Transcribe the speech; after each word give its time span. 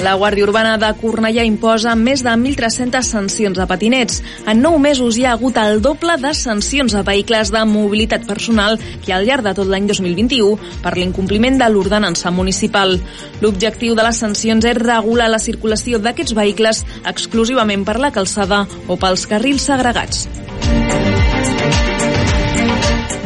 La 0.00 0.14
Guàrdia 0.16 0.46
Urbana 0.46 0.78
de 0.80 0.88
Cornellà 0.96 1.42
imposa 1.44 1.92
més 1.92 2.22
de 2.24 2.32
1.300 2.32 3.04
sancions 3.04 3.58
a 3.60 3.66
patinets. 3.68 4.22
En 4.48 4.62
nou 4.64 4.78
mesos 4.80 5.18
hi 5.18 5.26
ha 5.26 5.34
hagut 5.36 5.60
el 5.60 5.82
doble 5.84 6.16
de 6.22 6.32
sancions 6.38 6.96
a 6.96 7.02
vehicles 7.04 7.52
de 7.52 7.66
mobilitat 7.68 8.24
personal 8.24 8.80
que 9.04 9.12
al 9.12 9.28
llarg 9.28 9.44
de 9.44 9.52
tot 9.60 9.68
l'any 9.68 9.90
2021 9.90 10.56
per 10.80 10.96
l'incompliment 10.96 11.60
de 11.60 11.68
l'ordenança 11.68 12.32
municipal. 12.32 12.96
L'objectiu 13.44 13.94
de 13.94 14.08
les 14.08 14.24
sancions 14.24 14.64
és 14.64 14.80
regular 14.80 15.28
la 15.28 15.42
circulació 15.42 16.00
d'aquests 16.00 16.32
vehicles 16.32 16.84
exclusivament 17.04 17.84
per 17.84 18.00
la 18.00 18.14
calçada 18.14 18.64
o 18.88 18.96
pels 18.96 19.28
carrils 19.28 19.68
segregats. 19.68 20.30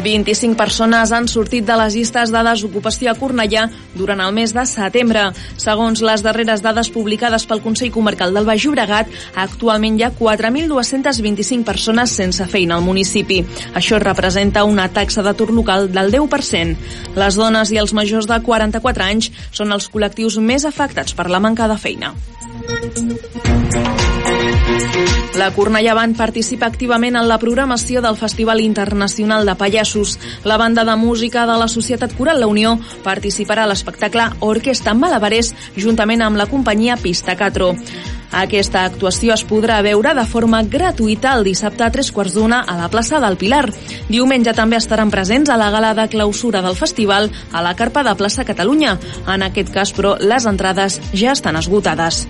25 0.05 0.57
persones 0.57 1.13
han 1.13 1.27
sortit 1.29 1.65
de 1.67 1.77
les 1.81 1.97
llistes 1.97 2.31
de 2.31 2.43
desocupació 2.45 3.11
a 3.11 3.17
Cornellà 3.19 3.65
durant 3.97 4.21
el 4.21 4.35
mes 4.37 4.53
de 4.55 4.65
setembre. 4.69 5.31
Segons 5.61 6.03
les 6.05 6.23
darreres 6.25 6.63
dades 6.65 6.91
publicades 6.93 7.47
pel 7.49 7.63
Consell 7.65 7.93
Comarcal 7.95 8.37
del 8.37 8.47
Baix 8.49 8.67
Llobregat, 8.67 9.11
actualment 9.41 9.99
hi 9.99 10.05
ha 10.05 10.13
4.225 10.15 11.65
persones 11.65 12.15
sense 12.15 12.47
feina 12.53 12.77
al 12.77 12.87
municipi. 12.87 13.41
Això 13.75 13.99
representa 14.03 14.67
una 14.69 14.91
taxa 14.93 15.25
d'atur 15.25 15.51
local 15.57 15.89
del 15.93 16.13
10%. 16.13 16.77
Les 17.17 17.41
dones 17.41 17.73
i 17.73 17.81
els 17.81 17.97
majors 17.97 18.29
de 18.31 18.41
44 18.45 19.09
anys 19.09 19.33
són 19.51 19.73
els 19.73 19.89
col·lectius 19.91 20.39
més 20.41 20.69
afectats 20.69 21.17
per 21.17 21.31
la 21.33 21.41
manca 21.41 21.71
de 21.71 21.81
feina. 21.81 22.15
La 25.35 25.51
Cornellà 25.51 25.93
Band 25.99 26.17
participa 26.17 26.69
activament 26.71 27.19
en 27.19 27.27
la 27.29 27.37
programació 27.43 28.01
del 28.01 28.17
Festival 28.17 28.61
Internacional 28.63 29.45
de 29.45 29.55
Pallassos. 29.59 30.15
La 30.45 30.57
banda 30.57 30.85
de 30.85 30.95
música 30.97 31.43
de 31.47 31.57
la 31.59 31.67
Societat 31.69 32.15
Coral 32.17 32.41
La 32.41 32.47
Unió 32.47 32.77
participarà 33.03 33.65
a 33.65 33.71
l'espectacle 33.71 34.29
Orquesta 34.47 34.95
Malabarés 34.95 35.53
juntament 35.77 36.23
amb 36.23 36.39
la 36.39 36.47
companyia 36.47 36.97
Pista 36.97 37.35
Catro. 37.37 37.75
Aquesta 38.35 38.87
actuació 38.87 39.35
es 39.35 39.45
podrà 39.47 39.81
veure 39.87 40.15
de 40.15 40.25
forma 40.27 40.63
gratuïta 40.63 41.35
el 41.39 41.45
dissabte 41.47 41.85
a 41.87 41.91
tres 41.95 42.11
quarts 42.15 42.35
d'una 42.35 42.63
a 42.63 42.79
la 42.79 42.89
plaça 42.91 43.21
del 43.23 43.37
Pilar. 43.39 43.69
Diumenge 44.09 44.55
també 44.55 44.79
estaran 44.81 45.11
presents 45.11 45.51
a 45.51 45.59
la 45.61 45.71
gala 45.75 45.95
de 45.95 46.09
clausura 46.09 46.63
del 46.63 46.79
festival 46.79 47.31
a 47.53 47.63
la 47.63 47.75
carpa 47.77 48.03
de 48.03 48.15
plaça 48.19 48.47
Catalunya. 48.49 48.99
En 49.29 49.47
aquest 49.47 49.71
cas, 49.75 49.95
però, 49.95 50.17
les 50.19 50.47
entrades 50.47 51.01
ja 51.13 51.35
estan 51.35 51.61
esgotades. 51.61 52.25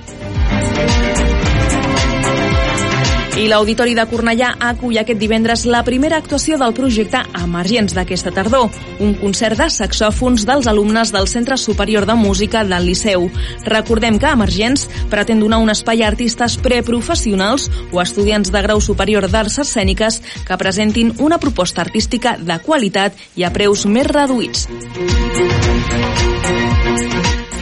I 3.34 3.48
l'Auditori 3.50 3.96
de 3.98 4.04
Cornellà 4.06 4.52
acull 4.62 4.94
aquest 5.00 5.18
divendres 5.18 5.64
la 5.66 5.80
primera 5.82 6.20
actuació 6.22 6.54
del 6.60 6.70
projecte 6.76 7.18
Emergents 7.40 7.96
d'aquesta 7.96 8.30
tardor, 8.30 8.68
un 9.02 9.16
concert 9.18 9.58
de 9.58 9.66
saxòfons 9.74 10.44
dels 10.46 10.68
alumnes 10.70 11.10
del 11.10 11.26
Centre 11.26 11.58
Superior 11.58 12.06
de 12.06 12.14
Música 12.14 12.62
del 12.62 12.86
Liceu. 12.86 13.26
Recordem 13.66 14.20
que 14.22 14.30
Emergents 14.30 14.86
pretén 15.10 15.42
donar 15.42 15.58
un 15.64 15.74
espai 15.74 16.04
a 16.04 16.12
artistes 16.12 16.54
preprofessionals 16.62 17.66
o 17.90 17.98
estudiants 18.04 18.54
de 18.54 18.62
grau 18.68 18.78
superior 18.78 19.26
d'arts 19.26 19.58
escèniques 19.66 20.22
que 20.46 20.60
presentin 20.60 21.10
una 21.18 21.42
proposta 21.42 21.82
artística 21.82 22.38
de 22.38 22.62
qualitat 22.62 23.18
i 23.34 23.42
a 23.42 23.50
preus 23.50 23.82
més 23.82 24.06
reduïts. 24.14 24.68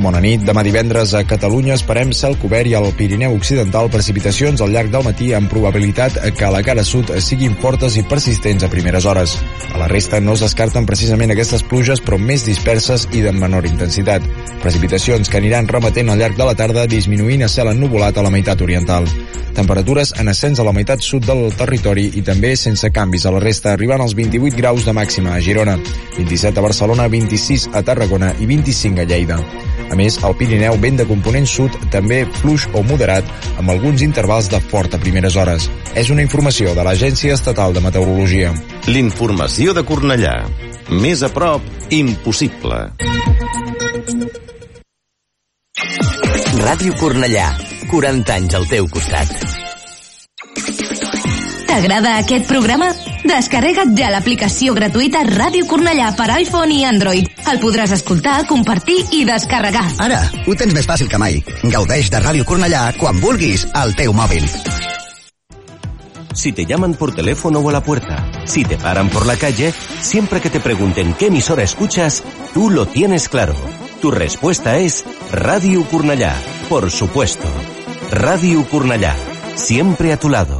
Bona 0.00 0.20
nit. 0.24 0.40
Demà 0.48 0.62
divendres 0.64 1.10
a 1.12 1.20
Catalunya 1.28 1.74
esperem 1.76 2.14
cel 2.16 2.38
cobert 2.40 2.70
i 2.70 2.72
al 2.78 2.86
Pirineu 2.96 3.34
Occidental 3.36 3.90
precipitacions 3.92 4.62
al 4.64 4.72
llarg 4.72 4.88
del 4.94 5.04
matí 5.04 5.26
amb 5.36 5.50
probabilitat 5.52 6.16
que 6.38 6.46
a 6.46 6.52
la 6.54 6.62
cara 6.64 6.84
sud 6.88 7.10
siguin 7.20 7.52
fortes 7.60 7.98
i 8.00 8.04
persistents 8.08 8.64
a 8.64 8.70
primeres 8.72 9.04
hores. 9.04 9.34
A 9.74 9.82
la 9.82 9.90
resta 9.92 10.20
no 10.24 10.32
es 10.38 10.40
descarten 10.40 10.88
precisament 10.88 11.34
aquestes 11.34 11.66
pluges 11.68 12.00
però 12.00 12.16
més 12.16 12.46
disperses 12.48 13.04
i 13.12 13.20
de 13.26 13.34
menor 13.36 13.68
intensitat. 13.68 14.24
Precipitacions 14.62 15.28
que 15.28 15.36
aniran 15.36 15.68
remetent 15.68 16.08
al 16.08 16.22
llarg 16.22 16.40
de 16.40 16.48
la 16.48 16.56
tarda 16.56 16.86
disminuint 16.88 17.44
a 17.44 17.52
cel 17.52 17.68
ennuvolat 17.74 18.16
a 18.16 18.24
la 18.24 18.32
meitat 18.32 18.64
oriental. 18.64 19.04
Temperatures 19.52 20.14
en 20.16 20.32
ascens 20.32 20.62
a 20.62 20.64
la 20.64 20.72
meitat 20.72 21.04
sud 21.04 21.26
del 21.28 21.50
territori 21.58 22.06
i 22.16 22.22
també 22.24 22.54
sense 22.56 22.88
canvis 22.94 23.26
a 23.26 23.34
la 23.34 23.42
resta, 23.44 23.74
arribant 23.74 24.00
als 24.00 24.16
28 24.16 24.56
graus 24.56 24.88
de 24.88 24.96
màxima 24.96 25.34
a 25.34 25.44
Girona, 25.44 25.76
27 26.16 26.56
a 26.56 26.64
Barcelona, 26.64 27.10
26 27.12 27.68
a 27.74 27.84
Tarragona 27.84 28.32
i 28.40 28.48
25 28.48 29.04
a 29.04 29.08
Lleida. 29.10 29.40
A 29.90 29.98
més, 29.98 30.16
al 30.22 30.36
Pirineu, 30.38 30.76
vent 30.82 31.00
de 31.00 31.06
component 31.08 31.46
sud 31.50 31.74
també 31.90 32.22
fluix 32.40 32.68
o 32.78 32.82
moderat, 32.86 33.26
amb 33.58 33.72
alguns 33.74 34.04
intervals 34.06 34.50
de 34.52 34.60
fort 34.70 34.94
a 34.94 35.00
primeres 35.02 35.36
hores. 35.36 35.66
És 35.98 36.10
una 36.14 36.22
informació 36.22 36.74
de 36.78 36.84
l'Agència 36.86 37.34
Estatal 37.34 37.74
de 37.74 37.82
Meteorologia. 37.82 38.52
L'informació 38.86 39.74
de 39.74 39.82
Cornellà. 39.86 40.36
Més 41.02 41.24
a 41.26 41.30
prop, 41.34 41.66
impossible. 41.90 42.84
Ràdio 46.60 46.94
Cornellà. 47.00 47.48
40 47.90 48.34
anys 48.36 48.54
al 48.54 48.66
teu 48.70 48.86
costat. 48.86 49.30
T'agrada 51.70 52.16
aquest 52.18 52.48
programa? 52.50 52.90
Descarrega't 53.22 53.94
ja 53.98 54.10
l'aplicació 54.10 54.74
gratuïta 54.74 55.22
Ràdio 55.28 55.66
Cornellà 55.70 56.10
per 56.18 56.26
iPhone 56.40 56.74
i 56.74 56.82
Android. 56.86 57.29
El 57.50 57.58
podràs 57.58 57.90
escoltar, 57.90 58.44
compartir 58.46 59.00
i 59.16 59.24
descarregar. 59.26 59.82
Ara, 59.98 60.20
ho 60.46 60.54
tens 60.54 60.74
més 60.76 60.86
fàcil 60.86 61.08
que 61.10 61.18
mai. 61.18 61.40
Gaudeix 61.72 62.10
de 62.12 62.20
Ràdio 62.22 62.46
Cornellà 62.46 62.84
quan 63.00 63.18
vulguis 63.18 63.64
al 63.74 63.90
teu 63.98 64.14
mòbil. 64.14 64.46
Si 66.32 66.52
te 66.52 66.64
llaman 66.64 66.94
por 66.94 67.12
teléfono 67.12 67.58
o 67.58 67.68
a 67.68 67.72
la 67.72 67.82
puerta, 67.82 68.22
si 68.46 68.62
te 68.62 68.78
paran 68.78 69.10
por 69.10 69.26
la 69.26 69.34
calle, 69.36 69.72
siempre 70.00 70.40
que 70.40 70.50
te 70.50 70.60
pregunten 70.60 71.12
qué 71.14 71.26
emisora 71.26 71.64
escuchas, 71.64 72.22
tú 72.54 72.70
lo 72.70 72.86
tienes 72.86 73.28
claro. 73.28 73.56
Tu 74.00 74.12
respuesta 74.12 74.78
es 74.78 75.04
Radio 75.32 75.84
Cornellà, 75.90 76.36
por 76.68 76.92
supuesto. 76.92 77.48
Radio 78.12 78.64
Cornellà, 78.70 79.16
siempre 79.56 80.12
a 80.12 80.20
tu 80.20 80.28
lado. 80.28 80.59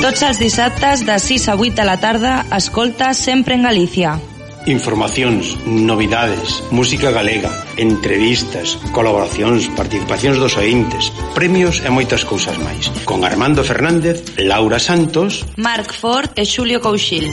Tots 0.00 0.22
els 0.24 0.38
dissabtes 0.40 1.02
de 1.04 1.14
6 1.20 1.50
a 1.52 1.54
8 1.60 1.76
de 1.76 1.84
la 1.84 1.98
tarda, 2.00 2.46
escolta 2.56 3.12
sempre 3.12 3.54
en 3.54 3.68
Galícia. 3.68 4.14
Informacións, 4.64 5.58
novidades, 5.66 6.62
música 6.70 7.10
galega, 7.10 7.50
entrevistas, 7.76 8.78
colaboracións, 8.96 9.68
participacións 9.76 10.40
dos 10.40 10.56
ointes, 10.56 11.12
premios 11.36 11.84
e 11.84 11.92
moitas 11.92 12.24
cousas 12.24 12.56
máis. 12.64 12.88
Con 13.04 13.28
Armando 13.28 13.60
Fernández, 13.60 14.24
Laura 14.40 14.80
Santos, 14.80 15.44
Marc 15.60 15.92
Ford 15.92 16.32
e 16.32 16.48
Xulio 16.48 16.80
Couchil. 16.80 17.28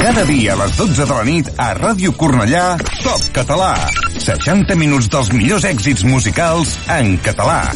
Cada 0.00 0.24
dia 0.24 0.56
a 0.56 0.60
les 0.64 0.72
12 0.80 1.04
de 1.04 1.12
la 1.12 1.24
nit 1.28 1.52
a 1.60 1.76
Ràdio 1.76 2.16
Cornellà, 2.16 2.80
Top 3.04 3.28
Català. 3.36 3.76
60 4.16 4.72
minuts 4.80 5.12
dels 5.12 5.28
millors 5.36 5.68
èxits 5.68 6.08
musicals 6.08 6.80
en 6.88 7.20
català. 7.20 7.68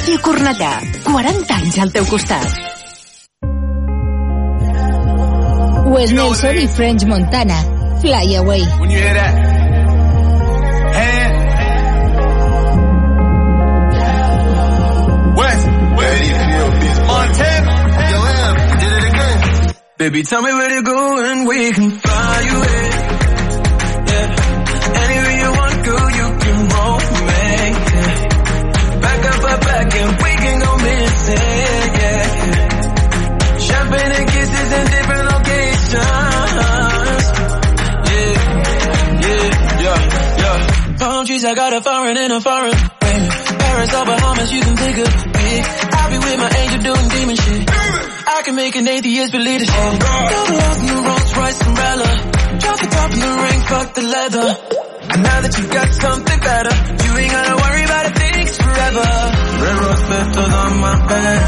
Ràdio 0.00 0.16
Cornellà, 0.24 0.80
40 1.04 1.50
anys 1.52 1.74
al 1.82 1.90
teu 1.92 2.06
costat. 2.08 2.46
Wes 5.92 6.14
Nelson 6.16 6.56
i 6.56 6.64
French 6.72 7.04
Montana, 7.04 7.58
Fly 8.00 8.36
Away. 8.40 8.64
When 8.80 8.90
you 8.90 8.96
hear 8.96 9.12
that, 9.12 9.34
hand. 10.96 11.36
West, 15.36 15.66
where 15.68 16.16
do 16.16 16.24
you 16.24 16.38
feel 16.48 16.70
this? 16.80 16.98
Montana. 17.12 17.74
Yo, 18.10 18.18
M, 18.24 18.56
did 18.80 18.92
it 18.96 19.04
again. 19.04 19.38
Baby, 19.98 20.22
tell 20.22 20.40
me 20.40 20.50
where 20.50 20.70
to 20.76 20.82
go 20.82 21.24
and 21.30 21.46
we 21.46 21.72
can 21.72 21.90
fly 21.90 22.40
away. 22.56 22.89
I 41.30 41.54
got 41.54 41.72
a 41.72 41.80
foreign 41.80 42.16
and 42.18 42.32
a 42.32 42.40
foreign. 42.40 42.74
Paris 42.74 43.94
or 43.94 44.04
Bahamas, 44.04 44.52
you 44.52 44.60
can 44.62 44.74
take 44.74 44.98
a 44.98 45.06
pick. 45.06 45.62
I'll 45.94 46.10
be 46.10 46.18
with 46.18 46.38
my 46.42 46.50
angel 46.58 46.80
doing 46.90 47.08
demon 47.08 47.36
shit. 47.36 47.70
I 47.70 48.42
can 48.42 48.54
make 48.56 48.74
an 48.74 48.88
atheist 48.88 49.30
believe 49.30 49.60
the 49.60 49.66
shit. 49.70 50.00
Double 50.02 50.58
up 50.58 50.76
the 50.82 50.96
Rolls 51.06 51.30
Royce 51.38 51.60
umbrella. 51.70 52.10
Drop 52.58 52.78
the 52.82 52.88
top 52.90 53.10
in 53.14 53.20
the 53.22 53.30
ring, 53.46 53.60
fuck 53.62 53.94
the 53.94 54.02
leather. 54.10 54.48
Now 55.22 55.38
that 55.46 55.54
you 55.54 55.66
got 55.70 55.88
something 55.94 56.40
better, 56.42 56.74
you 56.98 57.10
ain't 57.14 57.30
gotta 57.30 57.54
worry 57.62 57.84
about 57.86 58.04
it, 58.10 58.14
things 58.18 58.56
forever. 58.58 59.06
Red 59.06 59.76
rose 59.86 60.02
petals 60.10 60.50
on 60.50 60.72
my 60.82 60.96
bed. 61.06 61.40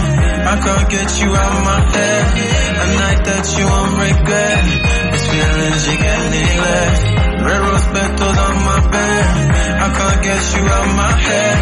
I 0.47 0.55
can't 0.63 0.89
get 0.95 1.11
you 1.19 1.29
out 1.35 1.59
my 1.67 1.81
head. 1.91 2.25
A 2.71 2.87
night 3.03 3.21
that 3.27 3.45
you 3.59 3.65
won't 3.67 3.95
regret. 3.99 5.22
Feeling 5.33 5.77
you 5.89 5.97
can't 6.05 6.29
neglect. 6.35 7.01
Red 7.47 7.61
rose 7.67 7.87
petals 7.95 8.39
on 8.47 8.57
my 8.69 8.81
bed. 8.93 9.27
I 9.85 9.89
can't 9.99 10.23
get 10.23 10.43
you 10.55 10.63
out 10.77 10.89
my 10.97 11.13
head. 11.27 11.57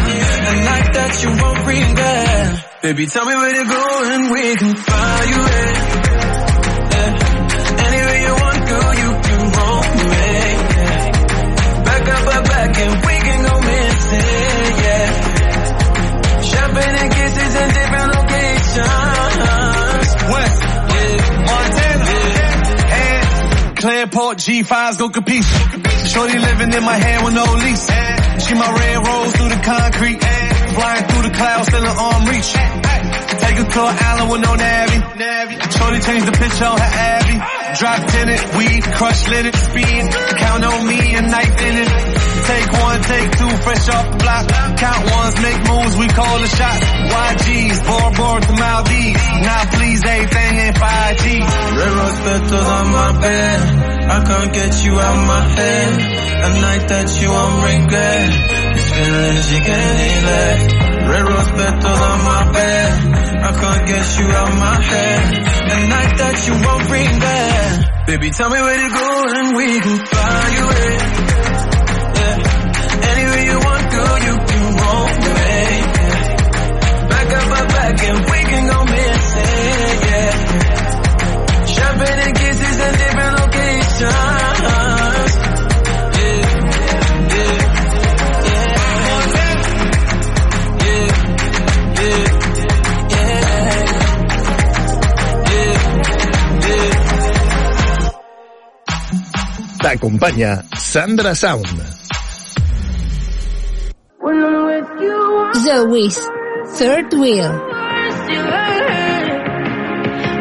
A 0.51 0.65
night 0.65 0.89
that 0.93 1.13
you 1.23 1.29
won't 1.41 1.61
regret. 1.65 2.81
Baby, 2.81 3.05
tell 3.05 3.25
me 3.25 3.33
where 3.33 3.53
to 3.53 3.65
go 3.69 3.83
and 4.11 4.31
we 4.31 4.55
can 4.55 4.75
fly 4.75 5.23
you 5.29 5.41
Yeah. 5.41 5.90
G5s 24.41 24.97
go 24.97 25.09
compete. 25.09 25.45
Shorty 26.09 26.39
living 26.39 26.73
in 26.73 26.83
my 26.83 26.97
head 26.97 27.23
with 27.23 27.35
no 27.37 27.45
lease. 27.61 27.85
She 28.41 28.55
my 28.57 28.73
red 28.73 28.97
rose 29.05 29.31
through 29.37 29.49
the 29.53 29.61
concrete. 29.61 30.17
Flying 30.17 31.05
through 31.05 31.23
the 31.29 31.33
clouds, 31.37 31.67
still 31.69 31.85
in 31.85 31.93
arm 31.93 32.25
reach. 32.25 32.49
Take 33.37 33.57
her 33.61 33.69
to 33.69 33.81
an 33.85 33.95
island 34.01 34.29
with 34.33 34.41
no 34.41 34.53
navy. 34.57 34.97
Shorty 35.77 35.99
changed 36.01 36.25
the 36.25 36.33
picture 36.33 36.65
on 36.65 36.73
her 36.73 36.89
Abby. 36.89 37.37
Drop 37.77 38.01
tenant, 38.09 38.41
weed, 38.57 38.81
crush 38.97 39.29
it, 39.29 39.53
speed. 39.53 40.03
Count 40.09 40.63
on 40.65 40.87
me 40.89 40.99
and 41.21 41.29
knife 41.29 41.57
in 41.61 41.75
it. 41.77 41.91
Take 42.49 42.69
one, 42.81 42.99
take 43.05 43.29
two, 43.37 43.53
fresh 43.61 43.85
off 43.93 44.09
the 44.09 44.17
block. 44.25 44.43
Count 44.81 45.03
ones, 45.05 45.35
make 45.37 45.59
moves, 45.69 45.95
we 46.01 46.07
call 46.09 46.39
the 46.41 46.49
shots. 46.49 46.81
YGs, 46.81 47.77
Bora 47.85 48.09
Bora 48.17 48.41
to 48.41 48.53
Maldives. 48.57 49.23
Now 49.45 49.69
please, 49.69 50.01
everything 50.01 50.51
ain't 50.65 50.75
5G. 50.81 51.25
Red 51.77 51.93
rose 51.93 52.19
petals 52.25 52.65
on 52.65 52.85
my 52.89 53.21
bed. 53.21 54.00
I 54.11 54.19
can't 54.25 54.53
get 54.53 54.83
you 54.83 54.91
out 54.99 55.25
my 55.25 55.41
head. 55.55 55.91
A 56.43 56.49
night 56.59 56.85
that 56.89 57.07
you 57.21 57.29
won't 57.31 57.63
regret. 57.63 58.27
These 58.75 58.91
feelings 58.91 59.45
you 59.53 59.61
can't 59.63 59.95
neglect. 60.03 60.67
Red 61.07 61.23
rose 61.31 61.51
petals 61.55 62.01
on 62.11 62.19
my 62.27 62.51
bed. 62.51 62.91
I 63.39 63.51
can't 63.61 63.87
get 63.87 64.07
you 64.19 64.27
out 64.35 64.53
my 64.59 64.75
head. 64.83 65.23
A 65.63 65.87
night 65.87 66.13
that 66.19 66.37
you 66.43 66.53
won't 66.59 66.85
regret. 66.91 68.07
Baby, 68.07 68.31
tell 68.31 68.49
me 68.49 68.59
where 68.59 68.79
to 68.83 68.89
go 68.99 69.07
and 69.31 69.55
we 69.55 69.79
can 69.79 69.97
fly 70.05 70.47
away. 70.59 71.50
T'acompanya 99.81 100.63
Sandra 100.77 101.33
Sound. 101.33 101.65
The 105.65 105.87
Wiz, 105.89 106.17
Third 106.77 107.13
Wheel. 107.13 107.51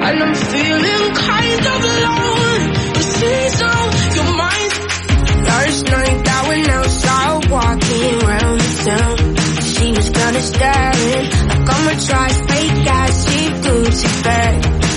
And 0.03 0.23
I'm 0.23 0.35
feeling 0.35 1.15
kind 1.15 1.67
of 1.73 1.81
alone. 1.89 2.65
It 3.01 3.09
seems 3.17 3.63
on 3.63 3.89
your 4.17 4.29
mind. 4.37 4.73
Last 5.49 5.85
night 5.89 6.29
I 6.29 6.49
went 6.49 6.69
outside 6.69 7.51
walking 7.51 8.23
around 8.23 8.61
the 8.61 8.73
town. 8.85 9.17
She 9.73 9.87
was 9.93 10.09
kinda 10.11 10.43
staring 10.43 11.27
I'ma 11.81 11.93
try 12.07 12.29
fake 12.29 12.87
ass 12.87 13.25
she 13.25 13.41
Gucci 13.65 14.11
bag. 14.23 14.57
Got 14.63 14.90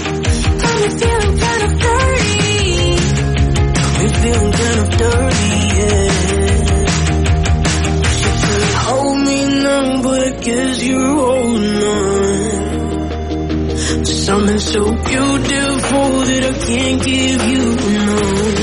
guess 10.43 10.83
you're 10.83 11.00
holding 11.00 11.83
on. 11.83 12.63
Something 14.05 14.59
so 14.59 14.83
beautiful 14.83 16.09
that 16.27 16.43
I 16.43 16.53
can't 16.65 17.01
give 17.03 17.41
you 17.50 17.75
no. 17.93 18.62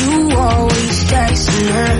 You 0.00 0.36
always 0.36 1.04
texting 1.04 1.68
her. 1.76 1.92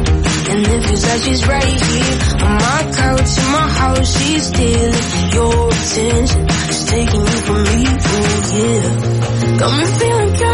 And 0.52 0.66
it 0.66 0.84
feels 0.86 1.04
like 1.06 1.20
she's 1.22 1.46
right 1.46 1.64
here 1.64 2.18
on 2.44 2.54
my 2.58 2.80
couch 2.92 3.38
in 3.38 3.48
my 3.52 3.68
house. 3.80 4.18
She's 4.18 4.46
stealing 4.48 5.32
your 5.32 5.68
attention. 5.68 6.48
She's 6.66 6.84
taking 6.86 7.20
you 7.20 7.38
from 7.46 7.62
me, 7.62 7.84
oh 7.88 8.32
yeah. 8.58 9.58
Got 9.58 9.72
me 9.78 9.84
feeling 9.98 10.32
kind 10.34 10.51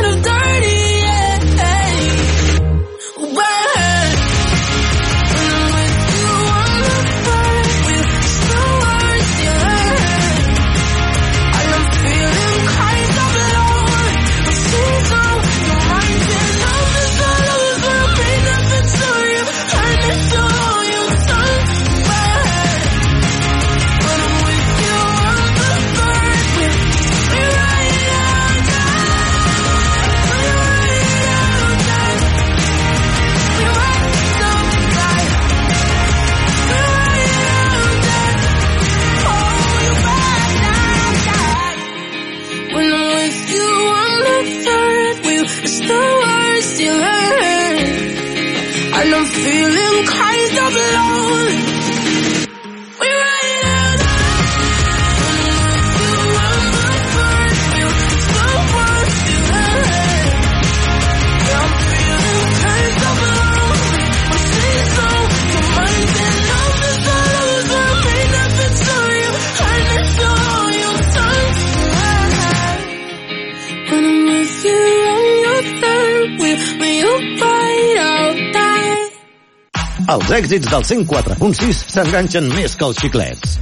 Els 80.09 80.31
èxits 80.33 80.71
del 80.73 80.85
104.6 80.89 81.81
s'enganxen 81.93 82.47
més 82.55 82.77
que 82.81 82.87
els 82.87 83.01
xiclets. 83.03 83.59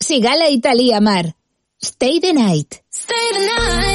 Sigala 0.00 0.48
Italia 0.48 1.02
Mar. 1.04 1.26
Stay 1.84 2.20
the 2.24 2.32
night. 2.32 2.80
Stay 2.88 3.26
the 3.36 3.44
night. 3.50 3.93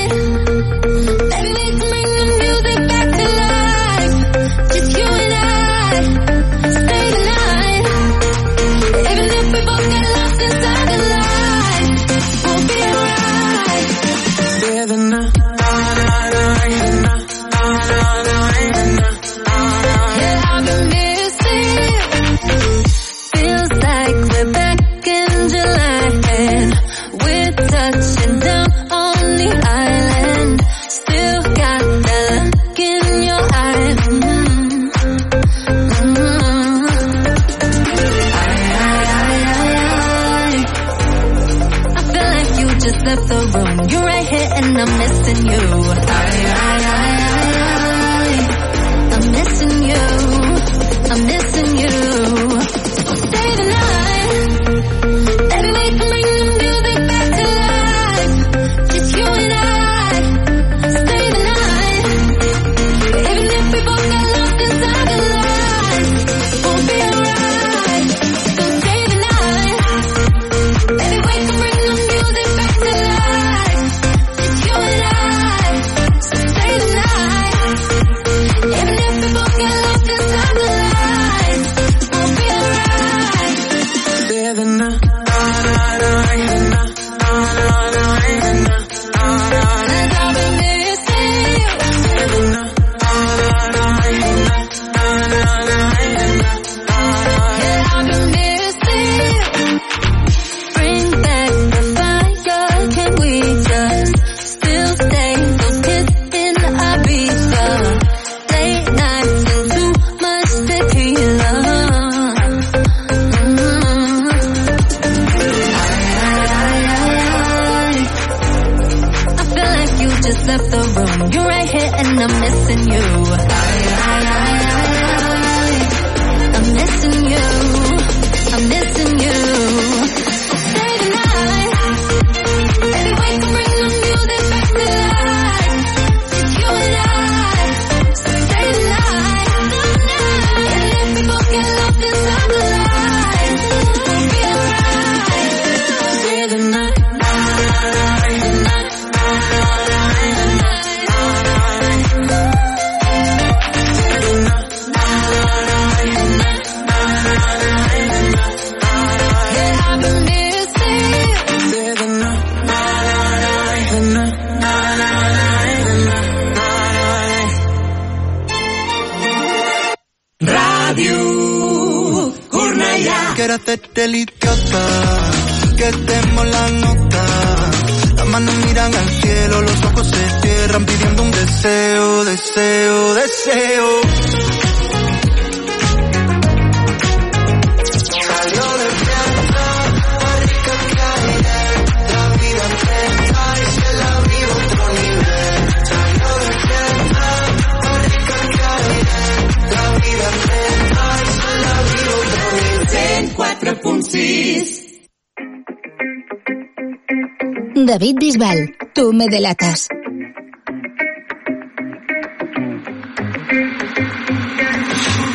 Tú 208.93 209.12
me 209.12 209.27
delatas. 209.27 209.89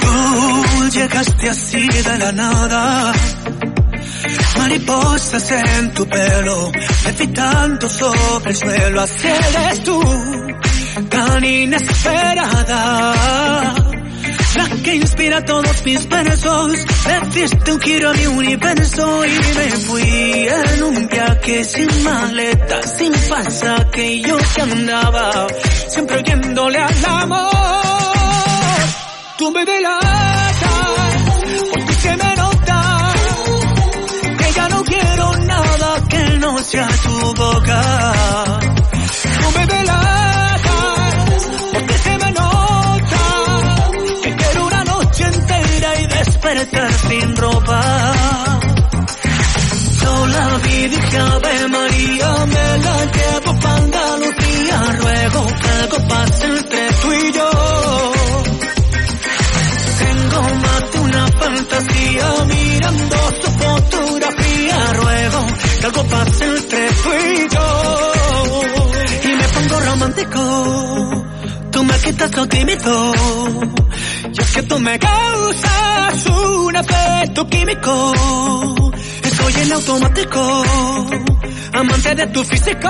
Tú 0.00 0.88
llegaste 0.90 1.50
así 1.50 1.87
de 1.87 2.18
la 2.18 2.32
nada. 2.32 3.12
Mariposas 4.56 5.50
en 5.50 5.92
tu 5.92 6.06
pelo, 6.06 6.73
levitando 7.04 7.90
sobre 7.90 8.50
el 8.52 8.56
suelo, 8.56 9.02
así 9.02 9.28
eres 9.28 9.84
tú, 9.84 10.00
tan 11.11 11.44
inesperada. 11.44 13.14
La 14.56 14.68
que 14.82 14.94
inspira 14.94 15.44
todos 15.44 15.84
mis 15.84 16.08
versos, 16.08 16.73
le 17.06 17.20
diste 17.38 17.70
un 17.70 17.80
giro 17.80 18.08
a 18.08 18.14
mi 18.14 18.26
universo 18.28 19.26
y 19.26 19.30
me 19.30 19.70
fui 19.73 20.49
en 20.49 20.82
un 20.84 20.94
que 21.45 21.63
sin 21.63 22.03
maleta, 22.03 22.83
sin 22.87 23.13
falsa, 23.13 23.87
que 23.93 24.21
yo 24.23 24.37
que 24.55 24.63
andaba, 24.63 25.47
siempre 25.89 26.17
oyéndole 26.17 26.79
al 26.79 27.05
amor. 27.05 27.51
Tú 29.37 29.51
me 29.51 29.65
delatas, 29.67 31.15
porque 31.71 31.93
se 31.93 32.17
me 32.17 32.37
nota, 32.37 33.13
que 34.39 34.53
ya 34.53 34.69
no 34.71 34.85
quiero 34.85 35.37
nada 35.37 35.91
que 36.09 36.25
no 36.39 36.59
sea 36.59 36.89
tu 36.89 37.35
boca. 37.35 37.81
Tú 39.41 39.59
me 39.59 39.67
delatas, 39.67 40.63
porque 41.73 41.99
se 41.99 42.19
me 42.19 42.33
nota, 42.33 43.21
que 44.23 44.35
quiero 44.35 44.67
una 44.67 44.85
noche 44.85 45.25
entera 45.25 46.01
y 46.01 46.07
despertar 46.07 46.93
sin 46.95 47.37
ropa. 47.37 48.63
Yo 50.04 50.26
la 50.26 50.58
vi, 50.64 50.88
dije 50.88 51.18
Ave 51.18 51.68
María, 51.68 52.28
me 52.54 52.78
la 52.87 52.96
llevo 53.16 53.61
pa' 53.61 53.76
Andalucía, 53.76 54.78
ruego 55.00 55.46
que 55.61 55.68
algo 55.82 55.99
pase 56.08 56.44
entre 56.46 56.82
tú 57.00 57.12
y 57.12 57.32
yo. 57.32 57.50
Tengo 60.02 60.40
más 60.64 60.92
de 60.92 60.99
una 61.00 61.26
fantasía 61.40 62.28
mirando 62.52 63.16
su 63.40 63.50
fotografía, 63.62 64.92
ruego 65.00 65.40
que 65.80 65.87
algo 65.87 66.04
pase 66.04 66.44
entre 66.44 66.88
tú 67.02 67.11
y 67.14 67.54
yo. 67.54 67.66
Y 69.25 69.28
me 69.28 69.49
pongo 69.54 69.80
romántico, 69.80 70.42
tú 71.73 71.84
me 71.84 71.99
quitas 71.99 72.37
lo 72.37 72.46
tímido. 72.46 73.12
Y 74.34 74.40
es 74.40 74.50
que 74.52 74.62
tú 74.64 74.78
me 74.80 74.99
causas 74.99 76.26
un 76.26 76.76
efecto 76.76 77.49
químico. 77.49 78.12
Estoy 79.47 79.63
en 79.63 79.73
automático, 79.75 80.65
amante 81.75 82.15
de 82.15 82.27
tu 82.29 82.43
físico. 82.45 82.89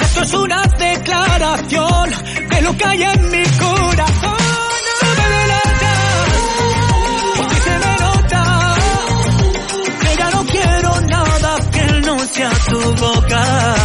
Esto 0.00 0.22
es 0.22 0.34
una 0.34 0.62
declaración 0.62 2.10
de 2.50 2.62
lo 2.62 2.76
que 2.76 2.84
hay 2.84 3.02
en 3.04 3.30
mi 3.30 3.42
corazón. 3.44 4.36
Me 5.02 5.60
porque 7.36 7.54
se 7.54 7.78
me 7.78 7.96
nota 8.00 8.74
que 10.00 10.16
ya 10.18 10.30
no 10.30 10.44
quiero 10.46 11.00
nada 11.02 11.56
que 11.70 11.86
no 12.00 12.18
sea 12.26 12.50
tu 12.50 12.80
boca. 12.96 13.76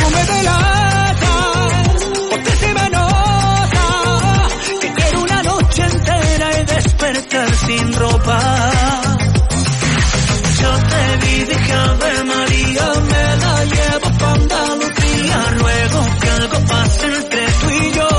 No 0.00 0.10
me 0.10 0.24
delatas, 0.24 2.06
porque 2.28 2.56
se 2.56 2.74
me 2.74 2.90
nota 2.90 4.48
que 4.80 4.92
quiero 4.94 5.22
una 5.22 5.42
noche 5.44 5.82
entera 5.84 6.60
y 6.60 6.64
despertar 6.64 7.54
sin 7.54 7.92
ropa. 7.92 8.91
Dije 11.34 11.72
Ave 11.72 12.24
María, 12.24 12.86
me 13.10 13.24
la 13.42 13.64
llevo 13.64 14.08
pa' 14.18 14.32
Andalucía, 14.32 15.38
ruego 15.58 16.00
que 16.20 16.28
algo 16.30 16.58
pase 16.66 17.06
entre 17.06 17.42
tú 17.60 17.68
y 17.70 17.92
yo. 17.98 18.10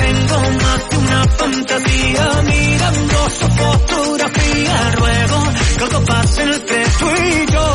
Tengo 0.00 0.38
más 0.62 0.80
de 0.90 0.96
una 0.96 1.20
fantasía 1.38 2.26
mirando 2.46 3.18
su 3.38 3.46
fotografía, 3.60 4.76
ruego 4.98 5.38
que 5.76 5.84
algo 5.84 6.00
pase 6.06 6.42
entre 6.42 6.80
tú 6.98 7.06
y 7.10 7.46
yo. 7.52 7.66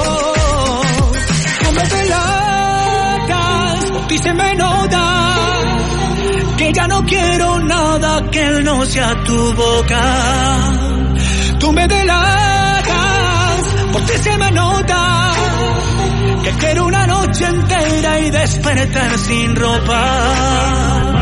No 1.63 1.69
me 1.73 1.83
delatas, 1.95 3.79
por 3.91 4.07
ti 4.07 4.17
que 6.57 6.67
ya 6.73 6.87
no 6.87 7.03
quiero 7.03 7.59
nada 7.59 8.29
que 8.31 8.45
no 8.63 8.85
sea 8.85 9.23
tu 9.23 9.53
boca. 9.53 10.01
Tú 11.59 11.71
me 11.73 11.87
delatas, 11.87 12.64
por 13.95 14.05
ti 14.07 14.17
se 14.17 14.37
me 14.37 14.51
nota 14.51 15.31
que 16.43 16.51
quiero 16.59 16.85
una 16.85 17.07
noche 17.07 17.45
entera 17.45 18.19
y 18.19 18.29
despertar 18.29 19.17
sin 19.17 19.55
ropa. 19.55 21.14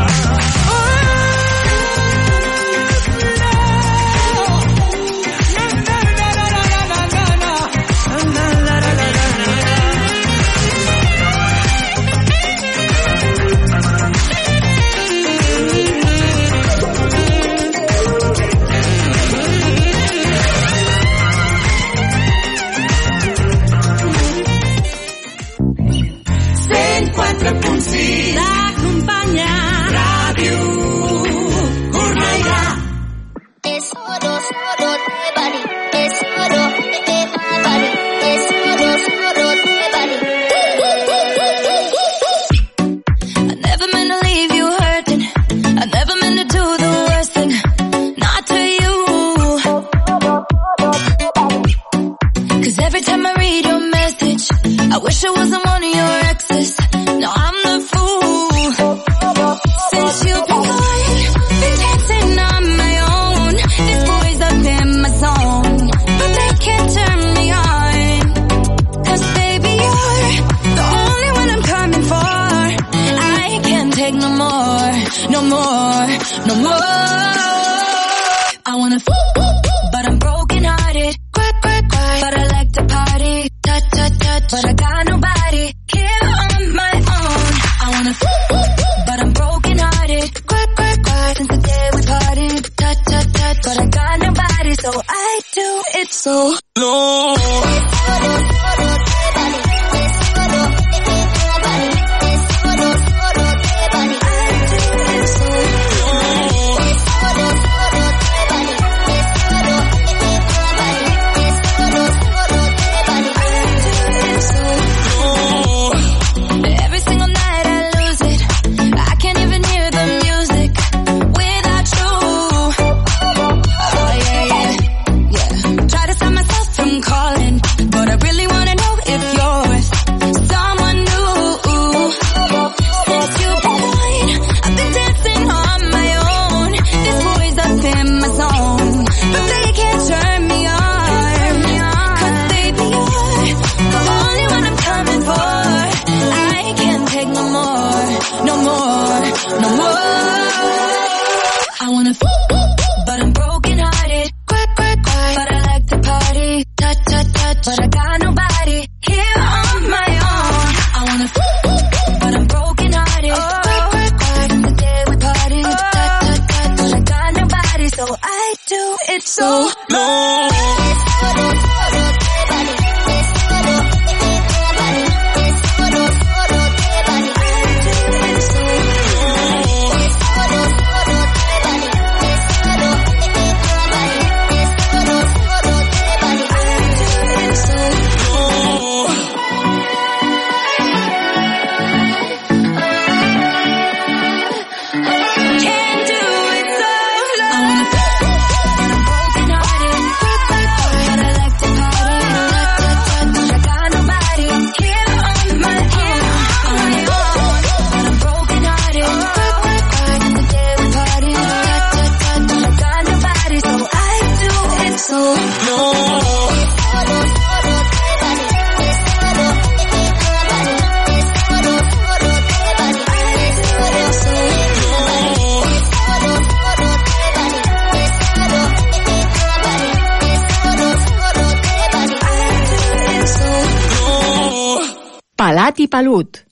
Pelut. 235.94 236.42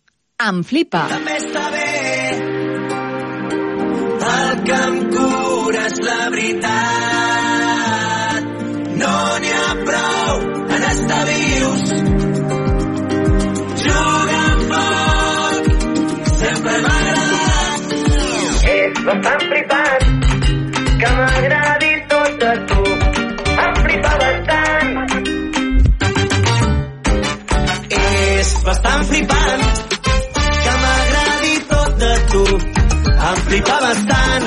Em 0.43 0.63
flipa. 0.67 1.07
També 1.11 1.35
està 1.39 1.65
bé 1.75 1.89
el 4.33 4.63
que 4.67 4.77
em 4.89 4.97
cura 5.15 5.83
és 5.89 5.97
la 6.07 6.19
veritat. 6.35 6.81
No 9.01 9.15
n'hi 9.43 9.53
ha 9.59 9.73
prou 9.89 10.33
en 10.77 10.83
estar 10.91 11.23
vius. 11.31 11.83
Jugar 13.83 14.45
amb 14.53 14.63
foc 14.75 15.63
sempre 16.37 16.75
m'ha 16.87 16.97
agradat. 17.01 17.83
És 18.77 18.93
bastant 19.11 19.43
flipant 19.49 20.02
bastant 28.73 29.05
flipant 29.05 29.63
que 30.65 30.75
m'agradi 30.83 31.57
tot 31.73 31.91
de 32.03 32.13
tu. 32.33 32.45
Em 33.29 33.41
flipa 33.47 33.77
bastant 33.85 34.47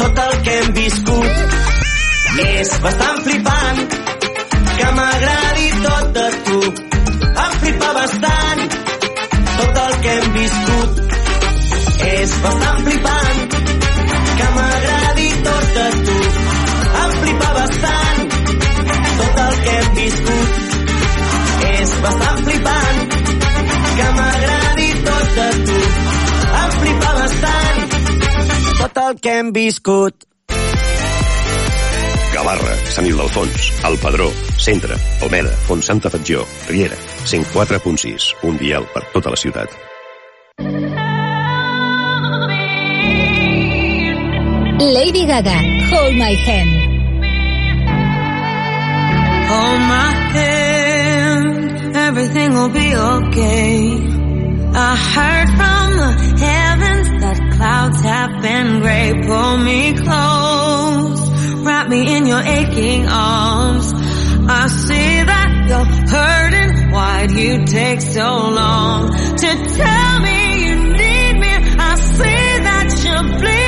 tot 0.00 0.20
el 0.24 0.32
que 0.46 0.54
hem 0.60 0.70
viscut. 0.78 1.42
És 2.46 2.72
bastant 2.86 3.20
flipant 3.26 3.82
que 4.78 4.88
m'agradi 5.00 5.68
tot 5.84 6.10
de 6.16 6.26
tu. 6.48 6.58
Em 7.44 7.52
flipa 7.60 7.92
bastant 8.00 8.64
tot 9.58 9.82
el 9.84 9.94
que 10.06 10.16
hem 10.16 10.32
viscut. 10.40 11.04
És 12.16 12.36
bastant 12.46 12.84
flipant 12.88 13.57
tot 28.98 29.14
el 29.14 29.20
que 29.20 29.38
hem 29.38 29.52
viscut. 29.54 30.24
Gavarra, 32.34 32.74
Sant 32.94 33.06
Ildefons, 33.06 33.68
El 33.86 33.98
Pedró, 34.02 34.28
Centre, 34.58 34.96
Almeda, 35.22 35.52
Font 35.68 35.82
Santa 35.82 36.10
Fatjó, 36.10 36.44
Riera, 36.68 36.96
104.6, 37.26 38.32
un 38.48 38.58
dial 38.58 38.88
per 38.94 39.04
tota 39.14 39.30
la 39.30 39.38
ciutat. 39.38 39.70
Lady 44.80 45.26
Gaga, 45.26 45.58
Hold 45.92 46.18
My 46.18 46.34
Hand. 46.46 46.74
Hold 49.48 49.80
my 49.80 50.12
hand, 50.36 51.96
everything 51.96 52.52
will 52.52 52.68
be 52.68 52.94
okay. 52.94 53.74
I 54.74 54.90
heard 55.14 55.48
from 55.56 55.88
the 55.96 56.10
heavens 56.44 56.97
that 57.20 57.38
clouds 57.52 58.00
have 58.02 58.42
been 58.42 58.80
gray. 58.80 59.12
Pull 59.26 59.58
me 59.58 59.94
close, 59.94 61.30
wrap 61.64 61.88
me 61.88 62.16
in 62.16 62.26
your 62.26 62.40
aching 62.40 63.06
arms. 63.06 63.92
I 64.50 64.66
see 64.68 65.22
that 65.30 65.50
you're 65.68 65.84
hurting. 65.84 66.90
Why'd 66.90 67.30
you 67.32 67.66
take 67.66 68.00
so 68.00 68.28
long 68.60 69.12
to 69.12 69.48
tell 69.76 70.20
me 70.20 70.64
you 70.64 70.76
need 70.76 71.34
me? 71.44 71.54
I 71.78 71.96
see 71.96 72.48
that 72.68 72.88
you're 73.04 73.38
bleeding. 73.38 73.67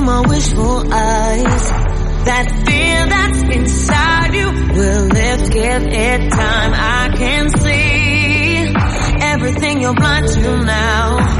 My 0.00 0.20
wishful 0.26 0.92
eyes. 0.92 1.70
That 2.24 2.46
fear 2.66 3.06
that's 3.06 3.42
inside 3.56 4.34
you 4.34 4.46
will 4.74 5.06
lift, 5.06 5.52
give 5.52 5.82
it 5.86 6.30
time. 6.30 6.72
I 6.74 7.10
can 7.16 7.48
see 7.60 9.20
everything 9.22 9.80
you're 9.80 9.94
blind 9.94 10.28
to 10.28 10.64
now. 10.64 11.39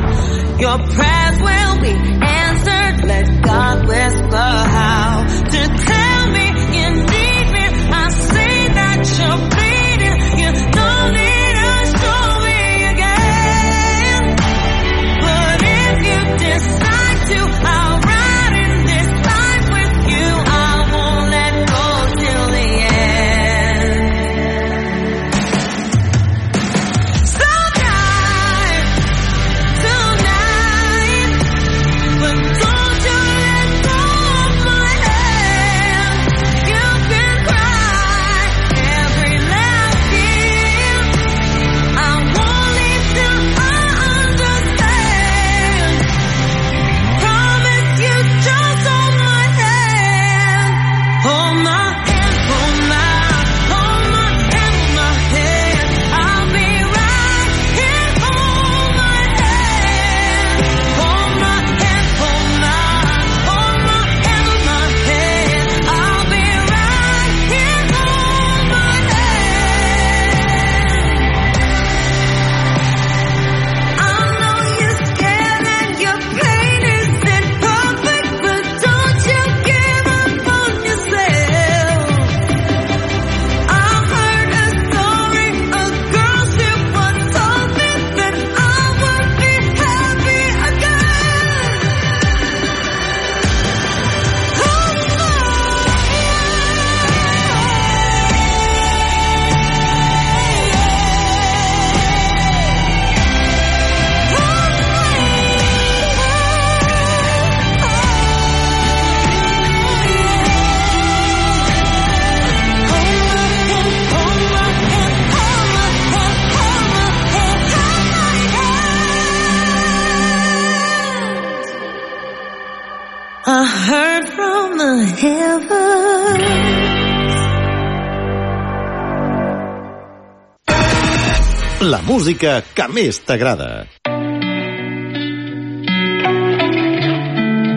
música 132.30 132.62
que 132.74 132.86
més 132.88 133.18
t'agrada. 133.26 133.86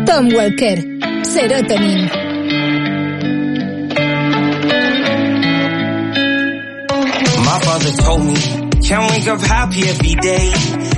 Tom 0.06 0.30
Walker, 0.30 0.78
Serotonin. 1.26 2.10
My 7.46 7.60
father 7.66 7.92
told 7.98 8.26
me, 8.26 8.36
can't 8.82 9.12
wake 9.12 9.28
up 9.28 9.42
happy 9.42 9.90
every 9.90 10.16
day. 10.22 10.54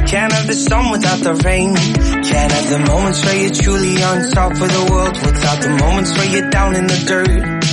Can't 0.06 0.32
have 0.34 0.48
the 0.48 0.54
sun 0.54 0.92
without 0.92 1.20
the 1.20 1.36
rain. 1.46 1.76
Can't 1.76 2.52
have 2.52 2.70
the 2.70 2.80
moments 2.92 3.24
where 3.24 3.38
you're 3.40 3.52
truly 3.52 4.04
on 4.04 4.32
top 4.32 4.52
of 4.52 4.60
the 4.60 4.88
world 4.92 5.16
without 5.26 5.62
the 5.62 5.70
moments 5.70 6.18
where 6.18 6.30
you're 6.30 6.50
down 6.50 6.76
in 6.76 6.88
the 6.88 7.04
dirt. 7.08 7.65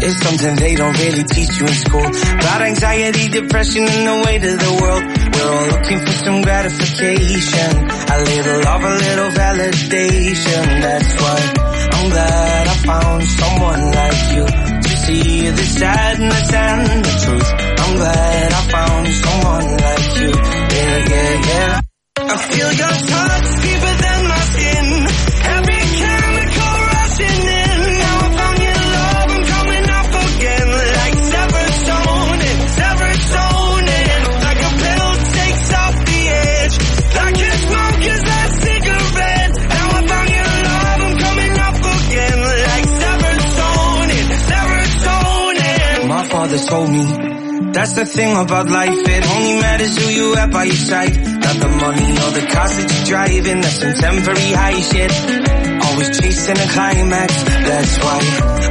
It's 0.00 0.22
something 0.22 0.54
they 0.56 0.74
don't 0.76 0.96
really 0.98 1.24
teach 1.24 1.58
you 1.58 1.66
in 1.66 1.74
school. 1.74 2.06
About 2.06 2.62
anxiety, 2.62 3.28
depression, 3.28 3.82
and 3.82 4.06
the 4.06 4.16
weight 4.26 4.44
of 4.44 4.58
the 4.58 4.72
world. 4.80 5.02
We're 5.34 5.50
all 5.50 5.66
looking 5.74 6.00
for 6.06 6.14
some 6.24 6.42
gratification. 6.42 7.70
A 7.82 8.16
little 8.30 8.60
love, 8.62 8.84
a 8.84 8.94
little 8.94 9.30
validation. 9.34 10.62
That's 10.82 11.12
why 11.20 11.38
I'm 11.98 12.10
glad 12.10 12.68
I 12.68 12.76
found 12.86 13.22
someone 13.24 13.82
like 13.90 14.22
you 14.34 14.44
to 14.86 14.88
see 15.04 15.50
the 15.50 15.66
sadness 15.78 16.52
and 16.52 17.04
the 17.04 17.14
truth. 17.24 17.50
I'm 17.82 17.96
glad 17.96 18.52
I 18.52 18.62
found 18.70 19.06
someone 19.08 19.68
like 19.82 20.08
you. 20.20 20.32
Yeah, 20.78 20.96
yeah, 21.10 21.32
yeah. 21.50 21.80
I 22.18 22.36
feel 22.36 22.70
your 22.72 22.96
touch 23.10 23.48
deeper 23.62 23.94
than 24.02 24.17
told 46.68 46.90
me. 46.90 47.04
That's 47.72 47.92
the 47.92 48.04
thing 48.06 48.36
about 48.36 48.68
life, 48.68 48.92
it 48.92 49.24
only 49.26 49.60
matters 49.60 49.96
who 49.96 50.08
you 50.10 50.34
have 50.34 50.50
by 50.50 50.64
your 50.64 50.76
side. 50.76 51.16
Not 51.16 51.56
the 51.56 51.68
money 51.68 52.10
or 52.12 52.30
the 52.38 52.46
cars 52.52 52.76
that 52.76 52.88
you're 52.92 53.06
driving, 53.06 53.60
that's 53.60 53.80
some 53.80 53.94
temporary 53.94 54.52
high 54.52 54.80
shit. 54.80 55.12
Always 55.84 56.20
chasing 56.20 56.58
a 56.58 56.68
climax, 56.68 57.32
that's 57.42 57.98
why 57.98 58.18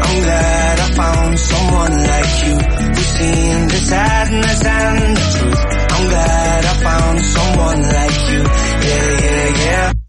I'm 0.07 0.17
glad 0.23 0.79
I 0.79 0.87
found 0.93 1.39
someone 1.39 1.95
like 2.13 2.33
you 2.45 2.55
who's 2.93 3.11
seen 3.17 3.67
the 3.67 3.81
sadness 3.91 4.65
and 4.65 5.17
the 5.17 5.25
truth. 5.37 5.63
I'm 5.91 6.05
glad 6.09 6.65
I 6.65 6.73
found 6.87 7.17
someone 7.25 7.81
like 7.81 8.17
you, 8.29 8.41
yeah, 8.87 9.19
yeah, 9.25 9.65
yeah. 9.65 10.06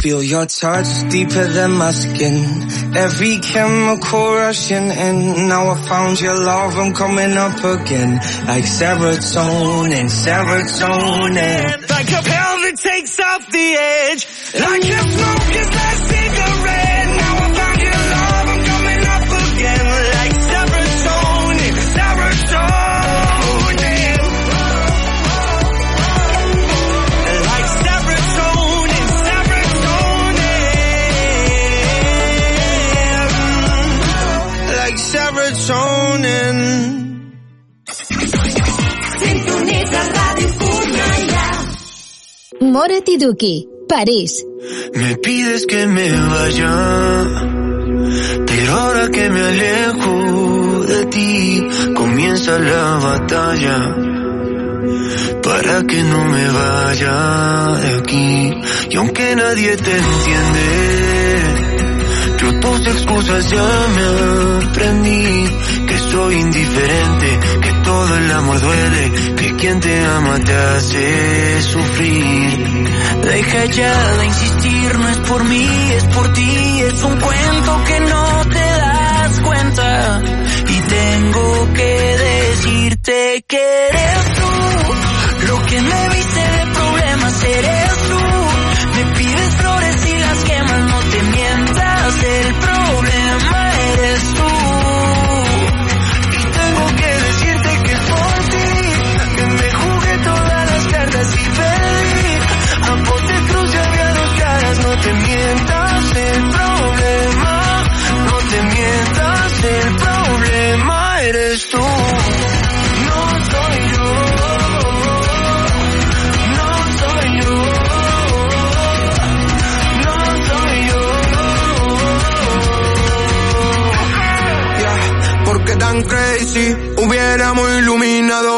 Feel 0.00 0.22
your 0.22 0.46
touch 0.46 1.10
deeper 1.10 1.46
than 1.46 1.72
my 1.72 1.92
skin. 1.92 2.96
Every 2.96 3.38
chemical 3.38 4.34
rushing 4.34 4.88
in. 4.88 5.48
Now 5.48 5.70
I 5.70 5.82
found 5.86 6.20
your 6.20 6.42
love, 6.42 6.76
I'm 6.76 6.94
coming 6.94 7.36
up 7.36 7.58
again. 7.58 8.14
Like 8.46 8.64
serotonin, 8.64 10.08
serotonin. 10.08 11.90
Like 11.90 12.08
a 12.08 12.22
pill 12.22 12.54
that 12.64 12.76
takes 12.78 13.20
off 13.20 13.50
the 13.50 13.76
edge. 13.78 14.26
Like 14.54 14.84
a 14.84 15.02
smoke 15.12 15.54
is 15.60 15.68
that 15.70 16.29
Morat 42.70 43.08
i 43.08 43.16
Duki, 43.18 43.66
París. 43.88 44.44
Me 44.94 45.16
pides 45.16 45.66
que 45.66 45.88
me 45.88 46.08
vaya, 46.12 46.70
pero 48.46 48.72
ahora 48.72 49.08
que 49.10 49.28
me 49.28 49.40
alejo 49.40 50.84
de 50.84 51.06
ti, 51.06 51.66
comienza 51.96 52.60
la 52.60 52.98
batalla. 53.08 53.76
Para 55.42 55.82
que 55.82 56.00
no 56.04 56.24
me 56.26 56.46
vaya 56.48 57.76
de 57.82 57.98
aquí, 57.98 58.52
y 58.90 58.96
aunque 58.96 59.34
nadie 59.34 59.76
te 59.76 59.96
entiende, 60.06 60.66
yo 62.40 62.60
tus 62.60 62.86
excusas 62.86 63.50
ya 63.50 63.68
me 63.96 64.04
aprendí, 64.64 65.44
que 65.88 65.98
soy 65.98 66.34
indiferente, 66.36 67.40
todo 67.90 68.16
el 68.16 68.30
amor 68.30 68.60
duele, 68.60 69.12
que 69.36 69.56
quien 69.56 69.80
te 69.80 70.06
ama 70.06 70.38
te 70.38 70.54
hace 70.54 71.62
sufrir. 71.62 72.88
Deja 73.24 73.64
ya 73.64 74.16
de 74.18 74.26
insistir, 74.26 74.98
no 75.00 75.08
es 75.08 75.16
por 75.30 75.42
mí, 75.44 75.68
es 75.98 76.04
por 76.04 76.32
ti, 76.32 76.52
es 76.88 77.02
un 77.02 77.16
cuento 77.26 77.84
que 77.88 78.00
no 78.12 78.24
te 78.56 78.66
das 78.84 79.40
cuenta. 79.40 80.22
Y 80.74 80.76
tengo 80.98 81.72
que 81.74 81.92
decirte 82.30 83.44
que 83.48 83.62
eres 83.88 84.24
tú, 84.38 84.52
lo 85.48 85.56
que 85.66 85.80
me 85.82 86.08
viste 86.14 86.42
de 86.56 86.62
problemas 86.78 87.44
eres 87.44 87.89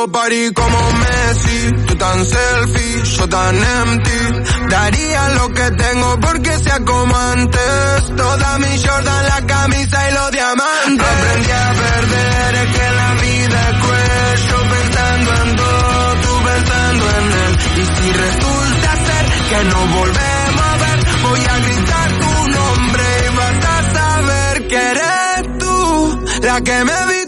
iluminado 0.03 0.09
París 0.11 0.53
como 0.55 0.93
Messi. 0.93 1.73
Tú 1.87 1.95
tan 1.97 2.25
selfie, 2.25 3.03
yo 3.17 3.29
tan 3.29 3.57
empty. 3.57 4.69
Daría 4.69 5.29
lo 5.31 5.49
que 5.49 5.71
tengo 5.71 6.21
porque 6.21 6.59
sea 6.59 6.79
como 6.85 7.17
antes. 7.17 8.17
Toda 8.17 8.59
mi 8.59 8.83
Jordan, 8.83 9.27
la 9.29 9.47
camisa 9.47 10.11
y 10.11 10.15
los 10.15 10.31
diamantes. 10.33 11.07
Aprendí 11.07 11.51
a 11.51 11.73
perder, 11.73 12.55
es 12.55 12.77
que 12.77 12.91
la 12.91 13.15
vida 13.15 13.71
es 13.71 13.79
cruel 13.79 14.69
pensando 14.71 15.35
en 15.43 15.57
todo, 15.57 16.15
tú 16.23 16.45
pensando 16.45 17.05
en 17.19 17.33
él. 17.33 17.59
Y 17.77 17.85
si 17.85 18.13
resulta 18.13 18.91
ser 19.07 19.25
que 19.51 19.65
no 19.65 19.87
volvemos 19.87 20.63
a 20.63 20.77
ver 20.79 20.99
Voy 21.23 21.41
a 21.41 21.59
gritar 21.59 22.11
tu 22.13 22.51
nombre 22.51 23.05
y 23.25 23.37
vas 23.37 23.65
a 23.65 23.93
saber 23.93 24.69
que 24.69 24.77
eres 24.77 25.59
tú 25.59 26.27
La 26.43 26.61
que 26.61 26.85
me 26.85 27.07
viste 27.07 27.22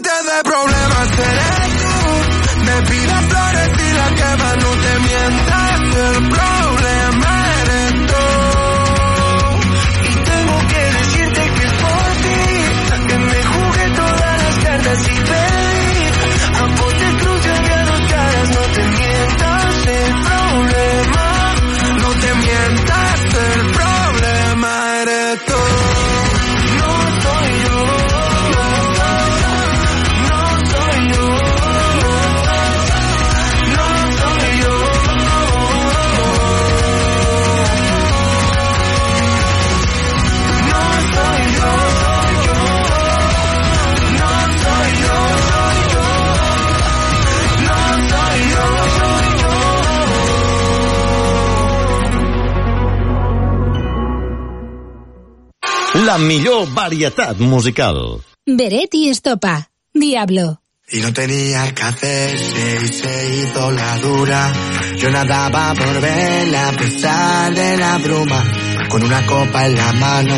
La 56.05 56.19
millor 56.19 56.67
varietat 56.71 57.39
musical. 57.39 58.21
Beret 58.45 58.93
y 58.93 59.09
Estopa. 59.09 59.71
Diablo. 59.91 60.61
Y 60.87 60.99
no 60.99 61.11
tenía 61.11 61.73
que 61.73 61.81
hacerse 61.81 62.79
y 62.83 62.87
se 62.89 63.35
hizo 63.37 63.71
la 63.71 63.97
dura. 63.97 64.53
Yo 64.97 65.09
nadaba 65.09 65.73
por 65.73 65.99
verla 66.01 66.69
a 66.69 66.71
pesar 66.73 67.55
de 67.55 67.77
la 67.77 67.97
bruma. 67.97 68.43
Con 68.87 69.01
una 69.01 69.25
copa 69.25 69.65
en 69.65 69.75
la 69.75 69.91
mano 69.93 70.35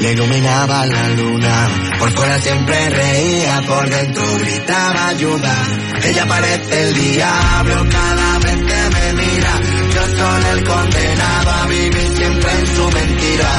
le 0.00 0.12
iluminaba 0.12 0.86
la 0.86 1.08
luna. 1.10 1.68
Por 1.98 2.10
fuera 2.12 2.40
siempre 2.40 2.88
reía, 2.88 3.62
por 3.66 3.90
dentro 3.90 4.24
gritaba 4.38 5.08
ayuda. 5.08 5.54
Ella 6.02 6.26
parece 6.26 6.82
el 6.84 6.94
diablo 6.94 7.86
cada 7.90 8.38
vez 8.38 8.56
que 8.56 8.96
me 8.96 9.22
mira. 9.22 9.69
Yo 9.94 10.02
soy 10.06 10.44
el 10.52 10.64
condenado 10.64 11.50
a 11.50 11.66
vivir 11.66 12.16
siempre 12.16 12.50
en 12.52 12.66
su 12.66 12.90
mentira. 12.90 13.50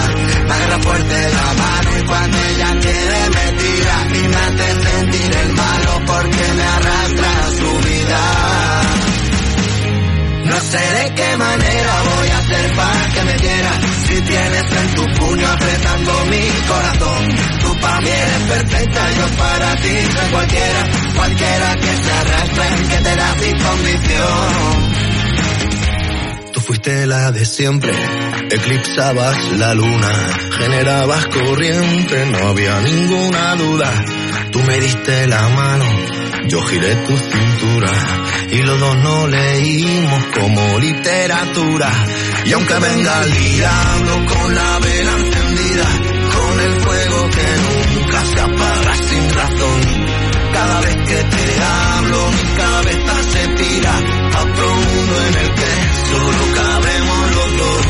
Me 0.48 0.54
agarra 0.54 0.80
fuerte 0.80 1.30
la 1.30 1.54
mano 1.54 1.98
y 2.00 2.04
cuando 2.06 2.38
ella 2.38 2.80
quiere 2.80 3.30
me 3.36 3.52
tira. 3.62 4.08
Y 4.14 4.28
me 4.28 4.36
hace 4.36 4.90
sentir 4.90 5.36
el 5.36 5.54
malo 5.54 6.02
porque 6.06 6.54
me 6.56 6.64
arrastra 6.64 7.30
a 7.46 7.52
su 7.52 7.88
vida. 7.88 8.22
No 10.46 10.60
sé 10.60 10.78
de 10.78 11.14
qué 11.16 11.38
manera 11.38 11.94
voy 12.16 12.28
a 12.30 12.38
hacer 12.38 12.76
para 12.76 13.08
que 13.14 13.24
me 13.24 13.36
quiera. 13.36 13.72
Si 14.08 14.22
tienes 14.22 14.72
en 14.72 14.94
tu 14.96 15.06
puño 15.20 15.48
apretando 15.48 16.26
mi 16.26 16.48
corazón. 16.68 17.30
Tú 17.62 17.80
para 17.80 18.02
mí 18.02 18.10
eres 18.10 18.44
perfecta, 18.50 19.12
yo 19.12 19.28
para 19.38 19.76
ti 19.78 19.96
soy 20.16 20.32
cualquiera. 20.32 20.90
Cualquiera 21.16 21.76
que 21.76 21.96
se 22.04 22.12
arrastre, 22.12 22.88
que 22.90 22.98
te 23.04 23.16
da 23.16 23.36
sin 23.40 23.60
condición. 23.60 25.11
Fuiste 26.72 27.06
la 27.06 27.34
de 27.34 27.44
siempre, 27.44 27.92
eclipsabas 28.50 29.52
la 29.58 29.74
luna, 29.74 30.10
generabas 30.58 31.26
corriente, 31.26 32.26
no 32.28 32.48
había 32.48 32.80
ninguna 32.80 33.56
duda. 33.58 34.06
Tú 34.54 34.64
me 34.64 34.80
diste 34.80 35.28
la 35.28 35.50
mano, 35.50 35.84
yo 36.48 36.62
giré 36.62 36.96
tu 36.96 37.18
cintura 37.18 37.92
y 38.52 38.60
los 38.60 38.80
dos 38.80 38.98
no 39.00 39.28
leímos 39.28 40.24
como 40.40 40.80
literatura. 40.80 41.92
Y 42.46 42.54
aunque 42.54 42.74
venga 42.76 43.22
el 43.22 43.34
diablo 43.34 44.26
con 44.34 44.56
la 44.56 44.80
vela 44.80 45.12
encendida, 45.18 45.88
con 46.38 46.60
el 46.62 46.74
fuego 46.80 47.30
que 47.32 48.00
nunca 48.00 48.26
se 48.34 48.40
apaga 48.40 48.96
sin 49.10 49.30
razón. 49.30 49.82
Cada 50.54 50.80
vez 50.80 50.96
que 50.96 51.24
te 51.36 51.64
hablo 51.64 52.32
mi 52.32 52.56
cabeza 52.56 53.24
se 53.30 53.48
tira 53.62 53.94
a 54.36 54.42
otro 54.42 54.74
mundo 54.74 55.22
en 55.28 55.36
el 55.36 55.54
que 55.54 55.91
solo 56.12 56.44
cabemos 56.56 57.24
los 57.38 57.58
dos. 57.58 57.86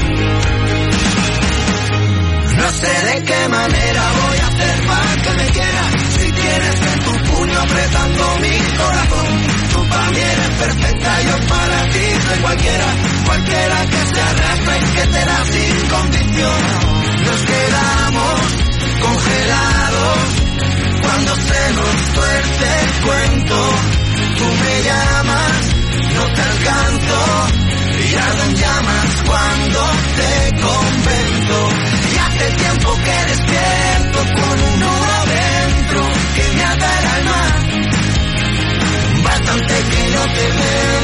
No 2.62 2.70
sé 2.70 2.94
de 3.10 3.24
qué 3.24 3.50
manera 3.50 4.04
voy 4.22 4.38
a 4.38 4.48
hacer 4.48 4.88
para 4.88 5.14
que 5.24 5.32
me 5.40 5.48
quieras. 5.52 5.92
Si 6.16 6.32
tienes 6.32 6.78
en 6.94 7.00
tu 7.06 7.14
puño 7.32 7.60
apretando 7.60 8.24
mi 8.42 8.56
corazón. 8.78 9.28
Tú 9.74 9.80
para 9.90 10.12
mí 10.12 10.20
eres 10.20 10.50
perfecta, 10.64 11.22
yo 11.24 11.48
para 11.48 11.90
ti 11.90 12.06
soy 12.28 12.40
cualquiera. 12.42 12.88
Cualquiera 13.26 13.78
que 13.92 14.02
se 14.14 14.22
arrastre 14.22 14.80
y 14.80 14.86
que 14.96 15.08
te 15.08 15.26
da 15.26 15.46
sin 15.46 15.76
condición. 15.96 16.62
Nos 17.26 17.42
quedamos 17.52 18.40
congelados 19.02 20.18
cuando 21.02 21.36
se 21.36 21.74
nos 21.74 21.96
tuerce 22.14 22.68
el 22.84 22.92
cuento. 23.06 23.58
Tú 24.38 24.46
me 24.62 24.84
llamas, 24.84 25.54
no 26.16 26.34
te 26.36 26.42
alcanzo. 26.42 27.81
En 28.14 28.56
llamas 28.56 29.24
cuando 29.26 29.80
te 30.18 30.62
convento. 30.62 31.70
Y 32.12 32.18
hace 32.18 32.52
tiempo 32.56 32.94
que 32.96 33.26
despierto 33.28 34.20
con 34.36 34.60
un 34.60 34.80
nudo 34.82 35.26
dentro 35.28 36.02
que 36.36 36.44
me 36.56 36.64
ata 36.64 37.00
el 37.00 37.06
alma. 37.08 37.42
Bastante 39.24 39.74
que 39.74 40.10
no 40.10 40.24
te 40.34 40.46
miento 40.52 41.01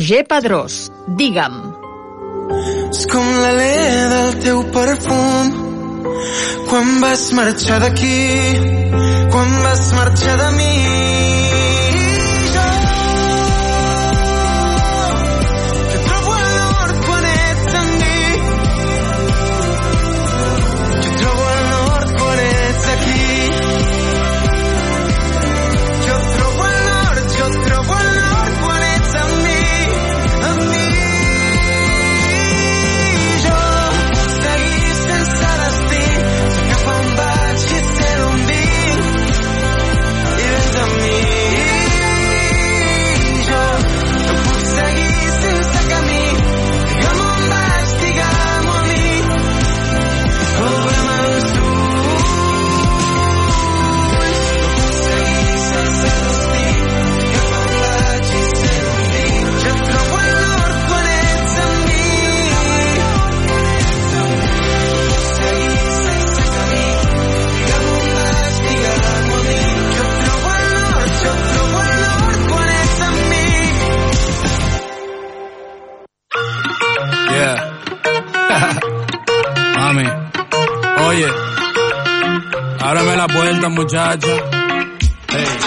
Roger 0.00 0.24
Pedrós, 0.24 0.74
digue'm. 1.18 1.56
És 2.88 3.02
com 3.12 3.26
l'alè 3.42 3.74
del 4.12 4.30
teu 4.46 4.62
perfum 4.72 5.50
quan 6.70 6.88
vas 7.02 7.26
marxar 7.36 7.82
d'aquí, 7.84 8.16
quan 9.36 9.52
vas 9.66 9.86
marxar 9.98 10.38
de 10.40 10.50
mi. 10.56 11.49
Ábreme 83.00 83.16
la 83.16 83.26
puerta, 83.26 83.68
muchacha. 83.68 84.28
Hey, 85.28 85.59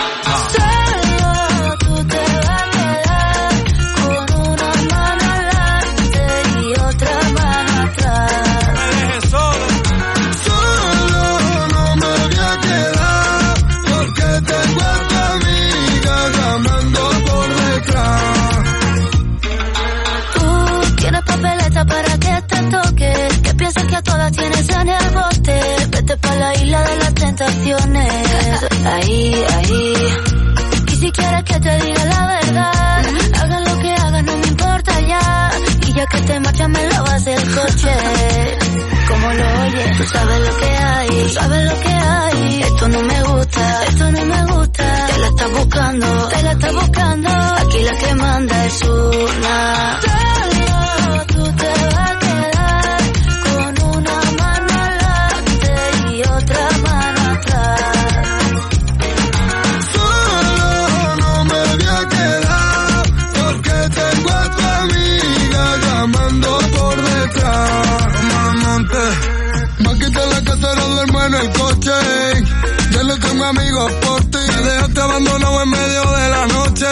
noche, 76.73 76.85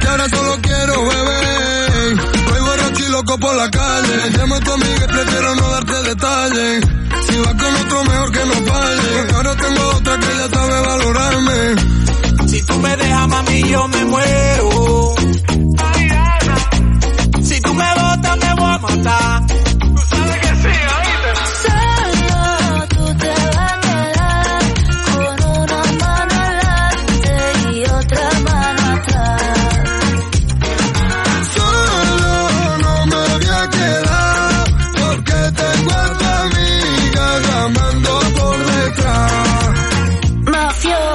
que 0.00 0.06
ahora 0.06 0.28
solo 0.28 0.56
quiero 0.62 1.04
beber. 1.06 2.16
Voy 2.48 2.60
borracho 2.60 3.02
y 3.04 3.10
loco 3.10 3.38
por 3.38 3.54
la 3.56 3.70
calle, 3.70 4.30
llamo 4.36 4.54
a 4.54 4.60
tu 4.60 4.72
amiga 4.72 5.04
y 5.04 5.08
prefiero 5.08 5.54
no 5.56 5.70
darte 5.70 6.02
detalles. 6.02 6.84
Si 7.28 7.38
vas 7.38 7.54
con 7.54 7.74
otro 7.74 8.04
mejor 8.04 8.32
que 8.32 8.46
no 8.46 8.54
falle, 8.72 9.34
ahora 9.34 9.56
tengo 9.56 9.88
otra 9.96 10.18
que 10.18 10.26
ya 10.26 10.48
sabe 10.54 10.80
valorarme. 10.86 12.48
Si 12.48 12.62
tú 12.62 12.78
me 12.78 12.96
dejas, 12.96 13.28
mami, 13.28 13.62
yo 13.70 13.88
me 13.88 14.04
muero. 14.04 15.14
Si 17.42 17.60
tú 17.60 17.74
me 17.74 17.94
botas, 17.94 18.36
me 18.38 18.54
voy 18.54 18.70
a 18.70 18.78
matar. 18.78 19.65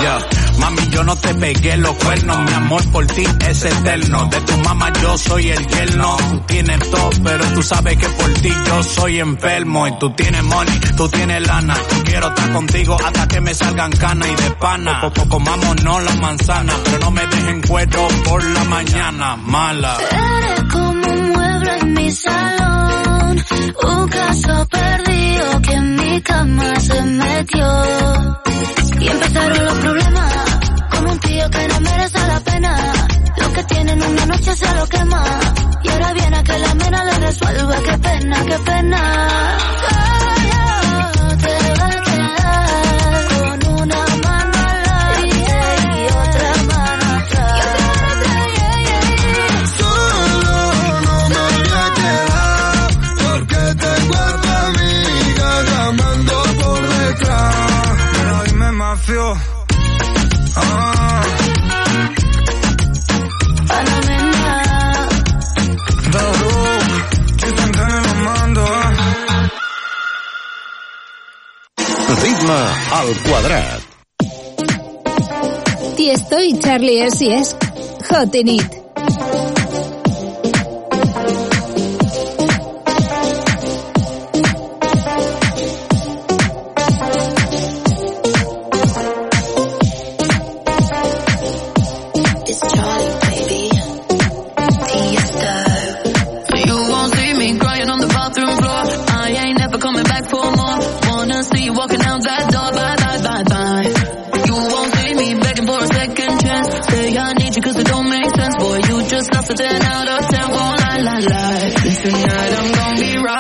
Yeah. 0.01 0.19
Mami, 0.59 0.87
yo 0.89 1.03
no 1.03 1.15
te 1.15 1.33
pegué 1.35 1.77
los 1.77 1.95
cuernos, 1.95 2.37
mi 2.39 2.53
amor 2.53 2.91
por 2.91 3.05
ti 3.07 3.23
es 3.47 3.63
eterno. 3.63 4.25
De 4.29 4.41
tu 4.41 4.57
mamá 4.57 4.91
yo 5.01 5.17
soy 5.17 5.49
el 5.49 5.67
yerno. 5.67 6.17
Tú 6.17 6.39
tienes 6.47 6.91
todo, 6.91 7.09
pero 7.23 7.45
tú 7.53 7.63
sabes 7.63 7.97
que 7.97 8.09
por 8.09 8.33
ti 8.33 8.49
yo 8.65 8.83
soy 8.83 9.19
enfermo. 9.19 9.87
Y 9.87 9.99
tú 9.99 10.09
tienes 10.13 10.43
money, 10.43 10.79
tú 10.97 11.07
tienes 11.09 11.47
lana. 11.47 11.75
Quiero 12.03 12.27
estar 12.27 12.51
contigo 12.51 12.97
hasta 13.03 13.27
que 13.27 13.41
me 13.41 13.53
salgan 13.53 13.91
canas 13.91 14.27
y 14.27 14.43
de 14.43 14.51
pana. 14.51 15.01
Poco 15.01 15.29
comámonos 15.29 16.03
la 16.03 16.15
manzana, 16.15 16.73
pero 16.83 16.99
no 16.99 17.11
me 17.11 17.27
dejen 17.27 17.61
cuero 17.61 18.07
por 18.23 18.43
la 18.43 18.63
mañana. 18.65 19.35
Mala. 19.37 19.97
Eres 20.11 20.63
como 20.71 21.07
un 21.07 21.29
mueble 21.31 21.77
en 21.79 21.93
mi 21.93 22.11
salón, 22.11 23.43
un 23.83 24.07
caso 24.09 24.67
perdido 24.67 25.00
mi 26.21 26.23
cama 26.23 26.79
se 26.79 27.01
metió. 27.01 27.67
Y 28.99 29.07
empezaron 29.07 29.65
los 29.65 29.77
problemas, 29.79 30.33
como 30.91 31.11
un 31.11 31.19
tío 31.19 31.49
que 31.49 31.67
no 31.67 31.79
merece 31.79 32.27
la 32.27 32.39
pena. 32.41 32.93
Lo 33.37 33.53
que 33.53 33.63
tienen 33.63 34.01
una 34.03 34.25
noche 34.27 34.55
se 34.55 34.75
lo 34.75 34.87
quema. 34.87 35.23
Y 35.83 35.89
ahora 35.89 36.13
viene 36.13 36.37
a 36.37 36.43
que 36.43 36.59
la 36.59 36.75
mena 36.75 37.05
le 37.05 37.19
resuelva, 37.19 37.75
qué 37.83 37.97
pena, 37.97 38.45
qué 38.45 38.59
pena. 38.59 39.57
Solo 41.41 41.90
Ritme 72.51 72.65
al 72.91 73.07
quadrat. 73.29 73.81
Tiesto 75.95 76.41
y 76.41 76.59
Charlie 76.59 77.01
S.S. 77.03 77.55
Hot 78.09 78.35
in 78.35 78.47
It. 78.49 78.90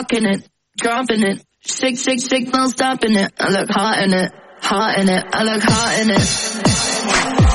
Rocking 0.01 0.25
it, 0.25 0.49
dropping 0.77 1.21
it. 1.21 1.45
Shake, 1.63 1.97
shake, 1.99 2.21
shake, 2.21 2.51
no 2.51 2.65
stopping 2.67 3.15
it. 3.15 3.31
I 3.37 3.49
look 3.49 3.69
hot 3.69 4.01
in 4.01 4.13
it, 4.13 4.31
hot 4.61 4.97
in 4.97 5.09
it. 5.09 5.23
I 5.31 5.43
look 5.43 5.61
hot 5.61 5.99
in 6.01 6.09
it. 6.09 6.25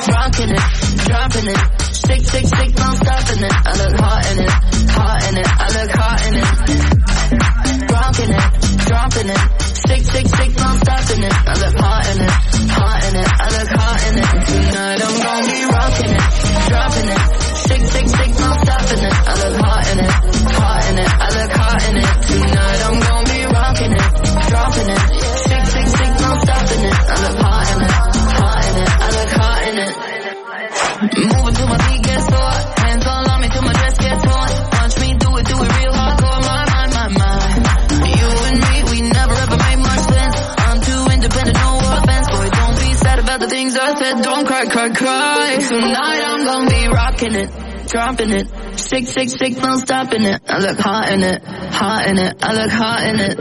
Rocking 0.07 0.55
it, 0.55 0.63
dropping 1.03 1.47
it. 1.51 1.59
Shake, 2.07 2.23
shake, 2.23 2.47
shake, 2.47 2.75
no 2.79 2.87
stopping 2.95 3.43
it. 3.43 3.51
I 3.51 3.71
look 3.75 3.99
hot 3.99 4.31
in 4.31 4.39
it, 4.39 4.51
hot 4.95 5.23
in 5.27 5.37
it. 5.37 5.47
I 5.47 5.67
look 5.75 5.91
hot 5.91 6.19
in 6.23 6.33
it. 6.39 6.47
Rocking 7.91 8.31
it, 8.31 8.47
dropping 8.87 9.27
it. 9.27 9.43
Shake, 9.83 10.05
shake, 10.07 10.29
shake, 10.31 10.55
no 10.55 10.69
stopping 10.79 11.23
it. 11.27 11.33
I 11.35 11.53
look 11.59 11.75
hot 11.75 12.07
in 12.07 12.21
it, 12.23 12.31
hot 12.71 13.03
in 13.03 13.15
it. 13.17 13.27
I 13.27 13.47
look 13.59 13.69
hot 13.75 13.99
in 14.07 14.15
it. 14.23 14.29
Tonight 14.47 15.01
I'm 15.03 15.15
gonna 15.19 15.51
be 15.51 15.59
rocking 15.67 16.15
it, 16.15 16.23
dropping 16.71 17.09
it. 17.11 17.56
Shake, 17.67 17.81
shake, 17.91 18.09
shake, 18.15 18.33
no 18.39 18.49
stopping 18.63 19.03
it. 19.03 19.13
I 19.27 19.33
look 19.43 19.59
hot 19.59 19.91
in 19.91 19.99
it, 19.99 20.11
hot 20.55 20.85
in 20.89 20.97
it. 20.99 21.09
I 21.09 21.27
look 21.35 21.51
hot 21.51 21.89
in 21.89 21.97
it. 21.97 22.21
Tonight 22.27 22.81
I'm 22.87 23.06
Don't 44.37 44.45
cry, 44.45 44.65
cry, 44.67 44.89
cry. 44.89 45.57
Tonight 45.67 46.21
I'm 46.21 46.45
gonna 46.45 46.69
be 46.69 46.87
rocking 46.89 47.33
it, 47.33 47.49
dropping 47.87 48.29
it. 48.29 48.47
Shake, 48.79 49.07
shake, 49.07 49.35
shake, 49.35 49.57
no 49.57 49.77
stopping 49.77 50.25
it. 50.25 50.39
I 50.47 50.59
look 50.59 50.77
hot 50.77 51.11
in 51.11 51.23
it, 51.23 51.43
hot 51.43 52.07
in 52.07 52.19
it. 52.19 52.35
I 52.43 52.53
look 52.53 52.69
hot 52.69 53.01
in 53.01 53.19
it. 53.19 53.39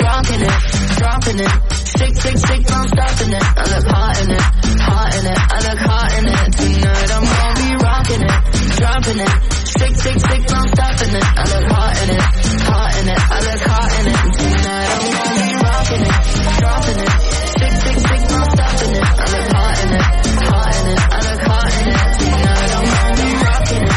Rocking 0.00 0.40
it, 0.40 0.60
dropping 0.96 1.38
it. 1.38 1.50
Shake, 1.98 2.16
shake, 2.16 2.38
shake, 2.48 2.64
no 2.70 2.86
stopping 2.86 3.32
it. 3.34 3.44
I 3.44 3.76
look 3.76 3.86
hot 3.92 4.20
in 4.22 4.30
it, 4.30 4.40
hot 4.40 5.14
in 5.16 5.26
it. 5.26 5.38
I 5.38 5.58
look 5.68 5.78
hot 5.80 6.12
in 6.14 6.24
it. 6.28 6.52
Tonight 6.56 7.10
I'm 7.12 7.43
dropping 8.84 9.16
it. 9.16 9.32
Shake, 9.64 9.96
shake, 10.04 10.20
shake, 10.20 10.44
no 10.52 10.60
stopping 10.76 11.14
it. 11.16 11.24
I 11.24 11.44
look 11.52 11.64
hot 11.72 11.96
in 12.04 12.10
it, 12.14 12.20
hot 12.68 12.92
in 13.00 13.08
it. 13.08 13.16
I 13.16 13.40
look 13.46 13.62
hot 13.64 13.92
in 13.96 14.06
it. 14.12 14.18
Tonight 14.36 14.88
I'm 14.94 15.08
gonna 15.14 15.40
be 15.40 15.48
rocking 15.64 16.04
it, 16.04 16.20
dropping 16.60 17.00
it. 17.04 17.12
Shake, 17.56 17.76
shake, 17.84 18.00
shake, 18.04 18.26
no 18.28 18.40
stopping 18.54 18.92
it. 18.94 19.04
I 19.04 19.26
look 19.32 19.48
hot 19.56 19.76
in 19.84 19.90
it, 19.94 20.04
hot 20.44 20.74
in 20.76 20.86
it. 20.92 21.00
I 21.00 21.18
look 21.24 21.42
hot 21.48 21.72
in 21.74 21.86
it. 21.94 22.00
Tonight 22.20 22.72
I'm 22.76 22.84
gonna 22.92 23.16
be 23.20 23.28
rocking 23.44 23.84
it, 23.88 23.94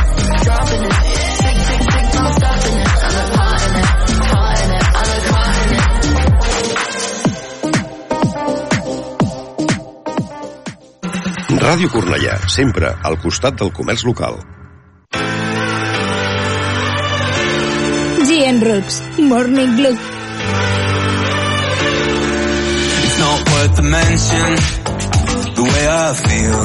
dropping 0.47 0.83
it. 0.87 0.95
Shake, 1.41 1.61
shake, 1.67 1.85
shake, 1.91 2.09
no 2.15 2.23
stopping 2.37 2.77
it. 2.79 2.87
I 2.87 3.09
look 3.17 3.31
hot 3.37 3.59
in 3.67 3.73
it, 3.75 3.89
hot 4.31 4.57
in 4.63 4.71
it. 4.71 4.85
I 4.87 5.03
look 5.11 5.25
hot 5.35 5.55
in 5.63 5.71
it. 5.75 5.85
Ràdio 11.67 11.89
Cornellà, 11.91 12.35
sempre 12.47 12.95
al 13.03 13.19
costat 13.19 13.59
del 13.59 13.71
comerç 13.75 14.03
local. 14.07 14.56
GN 18.27 18.61
Rooks. 18.61 19.01
Morning 19.19 19.75
Blue. 19.75 19.97
It's 23.03 23.19
not 23.19 23.39
worth 23.51 23.75
the 23.75 23.83
mention, 23.83 24.55
the 25.55 25.63
way 25.63 25.87
I 25.87 26.13
feel. 26.27 26.59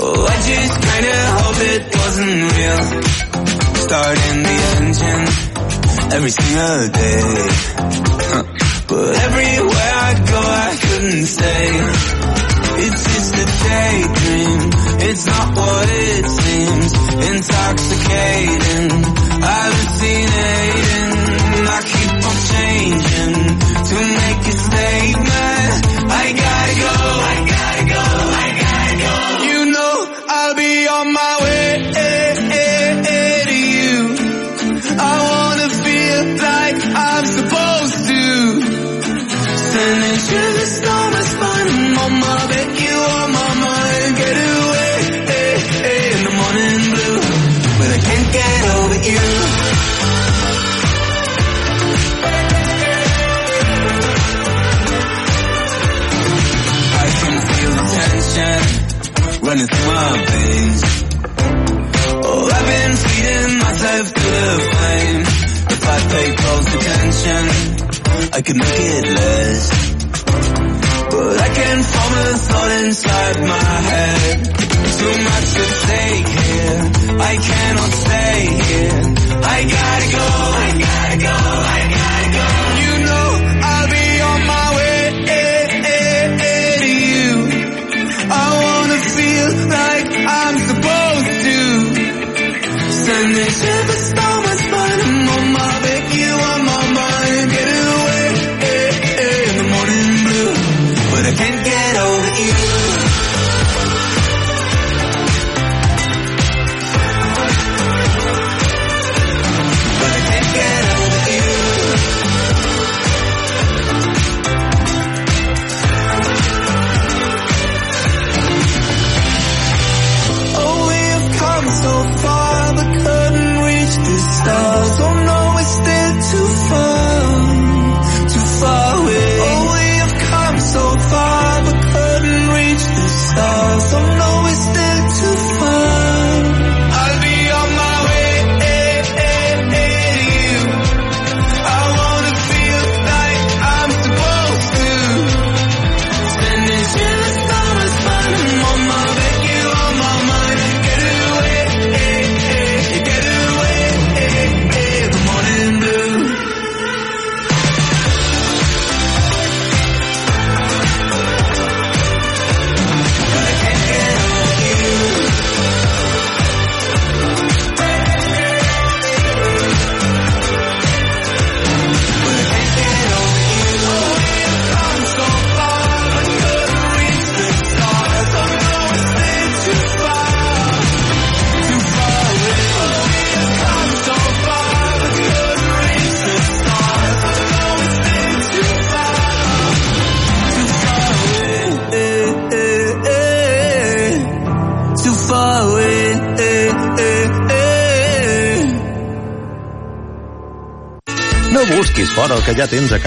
Oh, 0.00 0.26
I 0.26 0.36
just 0.48 0.76
kinda 0.88 1.16
hope 1.38 1.60
it 1.74 1.82
wasn't 1.96 2.40
real. 2.56 2.82
Starting 3.86 4.38
the 4.42 4.56
engine 4.76 5.24
every 6.12 6.30
single 6.30 6.88
day. 6.88 7.22
Huh. 8.30 8.44
But 8.88 9.10
everywhere 9.26 9.94
I 9.94 10.14
go, 10.30 10.40
I 10.40 10.76
couldn't 10.80 11.26
stay. 11.26 12.17
It's 12.80 13.02
just 13.02 13.34
a 13.34 13.44
daydream. 13.44 14.70
It's 15.10 15.26
not 15.26 15.56
what 15.56 15.88
it 15.90 16.26
seems. 16.26 16.92
Intoxicating, 17.28 18.90
hallucinating. 19.42 21.07
I 68.38 68.40
could 68.40 68.54
make 68.54 68.68
it 68.70 69.04
last 69.04 69.72
But 71.10 71.40
I 71.40 71.48
can't 71.58 71.84
form 71.84 72.14
a 72.22 72.38
thought 72.38 72.70
inside 72.84 73.40
my 73.40 73.74
head. 73.90 74.44
Too 75.00 75.16
much 75.26 75.56
at 75.58 75.70
stake 75.82 76.28
here. 76.38 76.80
I 77.18 77.34
cannot 77.48 77.90
stay 78.04 78.40
here. 78.62 79.02
I 79.42 79.64
gotta 79.64 80.16
go. 80.16 80.47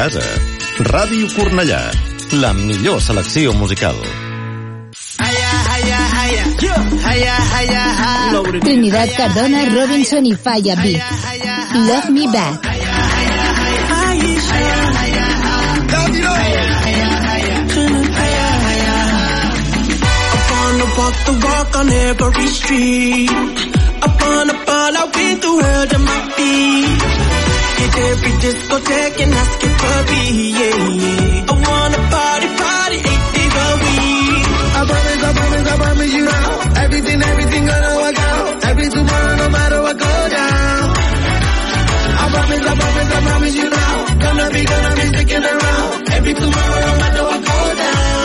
Casa. 0.02 0.24
Ràdio 0.90 1.28
Cornellà, 1.36 1.80
la 2.42 2.50
millor 2.58 3.02
selecció 3.06 3.54
musical. 3.54 3.98
Trinidad 8.62 9.10
Cardona, 9.16 9.62
Robinson 9.70 10.26
y 10.26 10.34
Faya 10.34 10.76
Beat. 10.82 11.04
Love 11.88 12.10
Me 12.10 12.26
Back. 12.34 12.66
Walk, 20.98 21.16
the 21.26 21.34
walk 21.46 21.76
on 21.78 21.90
every 21.90 22.48
street. 22.48 23.30
Upon 24.08 24.50
a 24.50 24.54
ball, 24.66 24.98
I've 24.98 25.14
been 25.14 25.38
through 25.40 25.60
hell 25.60 25.88
to 25.88 26.00
my 26.00 26.20
feet. 26.36 27.21
Hit 27.82 27.98
every 28.12 28.34
discotheque 28.46 29.20
and 29.24 29.34
ask 29.34 29.60
it 29.68 29.76
for 29.82 29.98
me, 30.12 30.22
yeah, 30.60 30.78
yeah. 31.02 31.52
I 31.52 31.54
wanna 31.66 32.00
party, 32.14 32.48
party, 32.62 32.98
eight 33.12 33.26
days 33.36 33.56
a 33.66 33.68
week. 33.84 34.46
I 34.78 34.82
promise, 34.90 35.24
I 35.24 35.32
promise, 35.40 35.66
I 35.72 35.76
promise 35.84 36.14
you 36.14 36.26
now. 36.26 36.50
Everything, 36.84 37.20
everything 37.22 37.64
gonna 37.66 37.92
work 38.02 38.18
out. 38.20 38.64
Every 38.70 38.88
tomorrow, 38.90 39.36
no 39.36 39.48
matter 39.50 39.82
what 39.82 39.98
go 39.98 40.14
down. 40.38 40.84
I 42.22 42.26
promise, 42.34 42.62
I 42.72 42.74
promise, 42.82 43.10
I 43.18 43.20
promise 43.28 43.56
you 43.56 43.70
now. 43.70 43.94
Gonna 44.26 44.48
be, 44.52 44.62
gonna 44.66 44.94
be 44.96 45.06
sticking 45.14 45.44
around. 45.44 46.10
Every 46.18 46.34
tomorrow, 46.34 46.80
no 46.88 46.94
matter 47.02 47.24
what 47.30 47.42
go 47.50 47.76
down. 47.82 48.21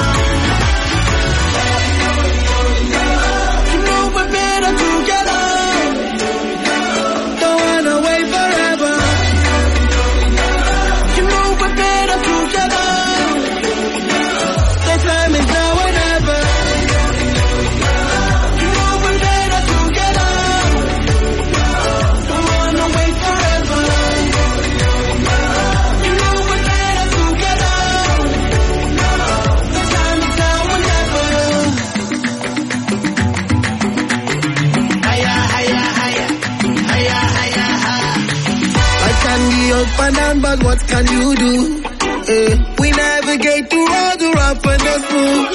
what 40.76 40.88
can 40.88 41.06
you 41.08 41.26
do? 41.36 41.52
Uh, 42.28 42.52
we 42.80 42.90
navigate 42.90 43.70
through 43.70 43.88
all 43.88 44.16
the 44.20 44.28
rough 44.36 44.64
and 44.66 44.82
the 44.86 44.94
smooth. 45.06 45.48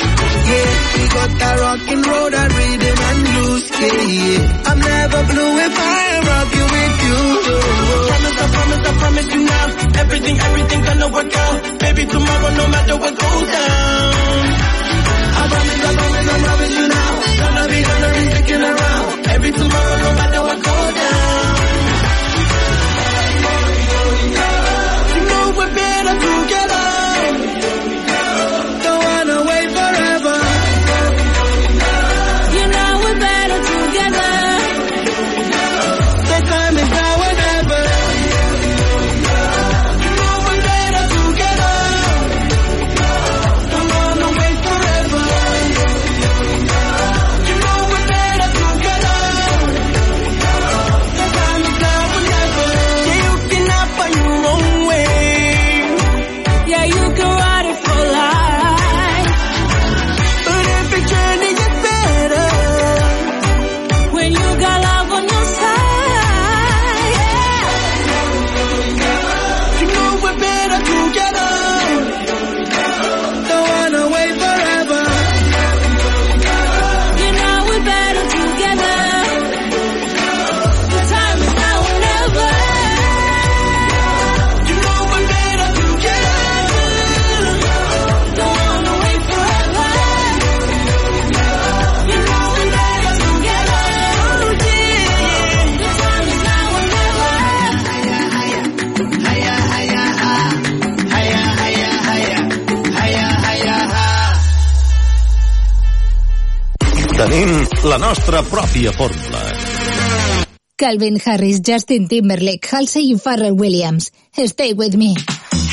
Yeah, 0.50 0.70
we 0.98 1.04
got 1.14 1.32
that 1.42 1.56
rockin' 1.62 2.02
road 2.10 2.34
and 2.42 2.52
rhythm 2.58 2.98
and 3.10 3.20
blues. 3.28 3.64
Yeah, 3.70 4.02
yeah. 4.18 4.70
I'm 4.70 4.80
never 4.80 5.22
blue 5.30 5.54
if 5.68 5.74
I 5.78 6.00
am 6.18 6.48
you 6.58 6.66
with 6.74 6.96
you. 7.06 7.20
Oh, 7.22 7.54
oh. 7.54 8.08
Promise, 8.10 8.38
I 8.42 8.48
promise, 8.56 8.82
I 8.82 8.94
promise 9.02 9.30
you 9.36 9.42
now. 9.46 9.66
Everything, 10.02 10.38
everything 10.40 10.82
gonna 10.90 11.08
work 11.14 11.34
out. 11.38 11.80
Baby, 11.82 12.04
tomorrow, 12.06 12.50
no 12.56 12.66
matter 12.74 12.96
what 12.98 13.14
goes 13.22 13.48
down. 13.52 14.46
I 15.38 15.44
promise, 15.52 15.82
I 15.86 15.92
promise, 16.02 16.28
I 16.34 16.38
promise 16.46 16.74
you 16.82 16.88
now. 16.88 17.10
Gonna 17.42 17.66
be 17.70 17.80
honoring, 17.92 18.28
sticking 18.32 18.64
around. 18.72 19.06
Every 19.36 19.52
tomorrow, 19.52 19.96
no 20.02 20.12
matter 20.18 20.42
what 20.42 20.60
goes 20.66 20.94
down. 20.98 21.21
Nostra 108.72 108.92
pròpia 108.92 108.92
fórmula. 108.94 109.42
Calvin 110.78 111.20
Harris, 111.24 111.62
Justin 111.62 112.08
Timberlake, 112.08 112.68
Halsey 112.68 113.14
y 113.14 113.20
Pharrell 113.20 113.56
Williams. 113.56 114.12
Stay 114.34 114.74
with 114.74 114.96
me. 114.96 115.16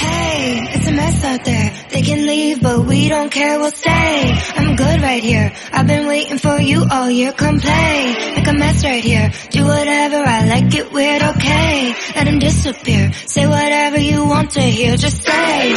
Hey, 0.01 0.69
it's 0.75 0.87
a 0.87 0.93
mess 0.93 1.25
out 1.25 1.45
there. 1.45 1.73
They 1.91 2.03
can 2.03 2.27
leave, 2.27 2.61
but 2.61 2.85
we 2.87 3.09
don't 3.09 3.31
care, 3.31 3.59
we'll 3.59 3.71
stay. 3.71 4.35
I'm 4.57 4.77
good 4.77 5.01
right 5.01 5.23
here. 5.23 5.51
I've 5.73 5.87
been 5.87 6.07
waiting 6.07 6.39
for 6.39 6.61
you 6.61 6.85
all 6.91 7.11
year. 7.11 7.33
Come 7.33 7.59
play. 7.59 8.15
Make 8.37 8.49
a 8.49 8.53
mess 8.53 8.85
right 8.85 9.03
here. 9.03 9.31
Do 9.51 9.65
whatever, 9.65 10.17
I 10.17 10.47
like 10.47 10.75
it 10.75 10.93
weird, 10.93 11.23
okay. 11.23 11.95
Let 12.17 12.27
him 12.27 12.39
disappear. 12.39 13.13
Say 13.27 13.47
whatever 13.47 13.99
you 13.99 14.27
want 14.27 14.51
to 14.53 14.61
hear, 14.61 14.97
just 14.97 15.23
say. 15.23 15.75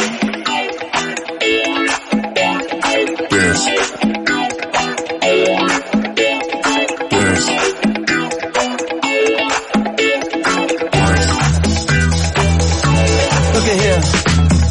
Look 3.32 3.91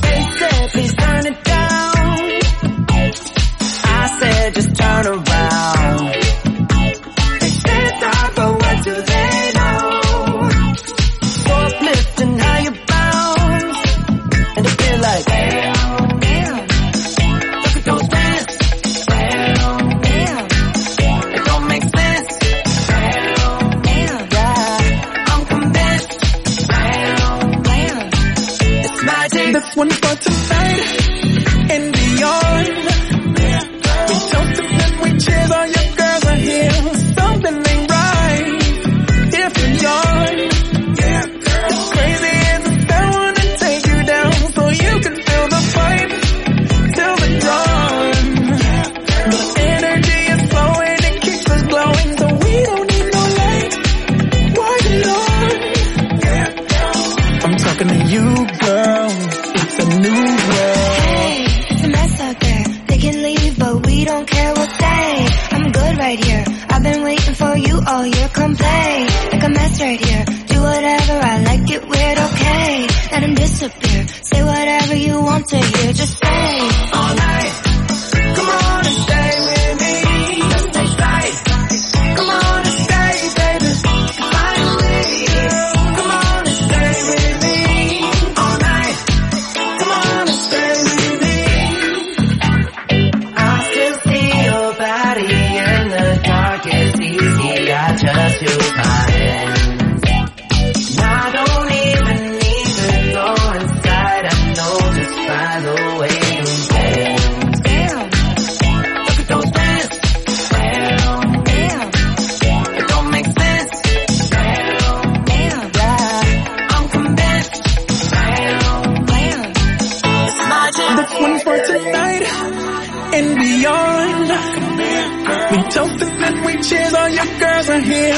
They 0.02 0.22
said, 0.38 0.70
please 0.72 0.94
turn 0.96 1.26
it 1.28 1.44
down. 1.44 2.40
I 3.84 4.18
said, 4.20 4.54
just 4.54 4.76
turn 4.76 5.08
around. 5.08 5.31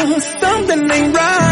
Something 0.04 0.92
ain't 0.92 1.16
right 1.16 1.43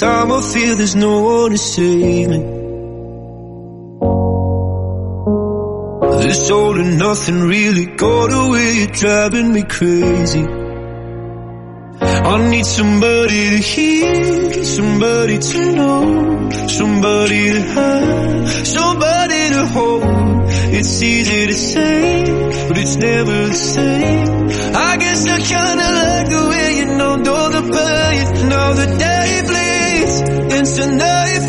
time. 0.00 0.32
I 0.32 0.40
feel 0.40 0.76
there's 0.76 0.96
no 0.96 1.20
one 1.20 1.50
to 1.50 1.58
save 1.58 2.28
me. 2.28 2.40
This 6.22 6.50
all 6.50 6.80
and 6.80 6.98
nothing 6.98 7.40
really 7.40 7.86
got 7.86 8.32
away. 8.32 8.72
You're 8.78 8.96
driving 9.02 9.52
me 9.52 9.62
crazy. 9.64 10.44
I 12.32 12.50
need 12.50 12.64
somebody 12.64 13.42
to 13.54 13.60
hear, 13.72 14.64
somebody 14.64 15.38
to 15.38 15.72
know, 15.76 16.50
somebody 16.68 17.42
to 17.52 17.60
have, 17.60 18.48
somebody 18.66 19.42
to 19.56 19.66
hold. 19.66 20.04
It's 20.78 21.02
easy 21.02 21.46
to 21.46 21.54
say, 21.54 22.24
but 22.68 22.78
it's 22.78 22.96
never 22.96 23.38
the 23.48 23.54
same. 23.54 24.76
I 24.88 24.96
guess 24.96 25.26
I 25.26 25.38
kinda 25.52 25.88
like 26.00 26.28
the 26.34 26.42
way 26.50 26.68
you 26.78 26.86
know 26.96 27.14
all 27.34 27.50
the 27.50 27.64
pain. 27.76 28.48
Now 28.48 28.72
the 28.72 28.86
day 28.98 29.09
Tonight, 30.72 31.42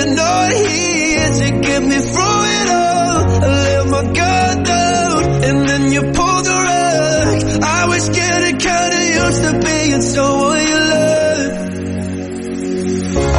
And 0.00 0.18
you 0.18 0.52
here 0.68 1.30
to 1.40 1.48
get 1.60 1.82
me 1.82 1.98
through 1.98 2.44
it 2.58 2.68
all. 2.70 3.44
I 3.44 3.48
let 3.64 3.86
my 3.88 4.02
guard 4.12 4.64
down 4.64 5.22
and 5.44 5.68
then 5.68 5.92
you 5.92 6.00
pulled 6.00 6.44
the 6.46 6.56
rug. 6.66 7.62
I 7.62 7.86
was 7.86 8.08
getting 8.08 8.56
kinda 8.56 9.00
used 9.22 9.42
to 9.44 9.52
being 9.66 10.02
someone 10.02 10.66
you 10.72 10.84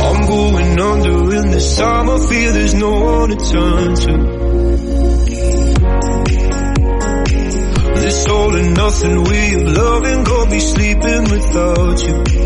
I'm 0.05 0.19
going 0.27 0.79
under 0.79 1.35
in 1.37 1.51
this 1.51 1.77
time 1.77 2.07
fear 2.29 2.51
there's 2.51 2.75
no 2.75 2.91
one 2.91 3.29
to 3.31 3.37
turn 3.51 3.95
to. 3.95 4.13
This 7.95 8.27
all 8.27 8.55
and 8.55 8.73
nothing 8.75 9.23
we 9.23 9.55
of 9.55 9.63
loving, 9.75 10.23
gonna 10.23 10.51
be 10.51 10.59
sleeping 10.59 11.23
without 11.23 12.03
you. 12.07 12.44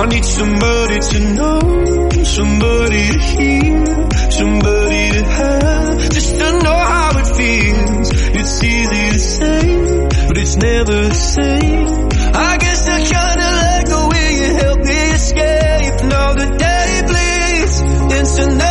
I 0.00 0.06
need 0.06 0.24
somebody 0.24 0.98
to 0.98 1.18
know, 1.34 2.24
somebody 2.24 3.06
to 3.12 3.18
hear, 3.18 3.84
somebody 4.30 5.10
to 5.12 5.24
have, 5.24 6.10
just 6.10 6.36
to 6.36 6.52
know 6.64 6.78
how 6.92 7.18
it 7.18 7.26
feels. 7.36 8.10
It's 8.32 8.64
easy 8.64 9.10
to 9.10 9.18
say, 9.18 10.26
but 10.26 10.38
it's 10.38 10.56
never 10.56 11.08
the 11.08 11.12
same. 11.12 12.08
I 12.32 12.56
guess 12.56 12.88
I 12.88 12.98
kinda 13.12 13.48
let 13.60 13.86
go 13.88 14.08
when 14.08 14.32
you 14.40 14.54
help 14.62 14.78
me 14.78 15.00
escape. 15.20 16.04
Now 16.08 16.32
the 16.32 16.48
day 16.56 17.02
bleeds 17.06 17.80
into 18.16 18.56
night. 18.56 18.69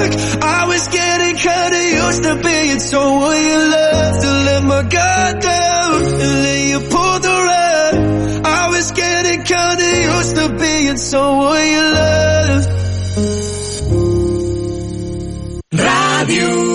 work. 0.00 0.12
I 0.42 0.66
was 0.66 0.88
getting 0.88 1.36
kinda 1.36 1.80
used 2.02 2.22
to 2.22 2.34
being 2.42 2.80
so 2.80 3.00
what 3.20 3.38
you 3.38 3.58
love 3.76 4.14
to 4.24 4.30
let 4.48 4.62
my 4.64 4.82
guard 4.96 5.40
down 5.40 5.94
and 6.24 6.36
then 6.44 6.68
you 6.70 6.80
pull 6.94 7.16
the 7.26 7.36
rug. 7.48 7.94
I 8.44 8.68
was 8.74 8.90
getting 8.92 9.42
kinda 9.42 9.88
used 10.12 10.34
to 10.36 10.46
being 10.62 10.96
so 10.96 11.22
what 11.42 11.62
you 11.74 11.84
love. 11.98 12.66
Radio. 15.72 16.69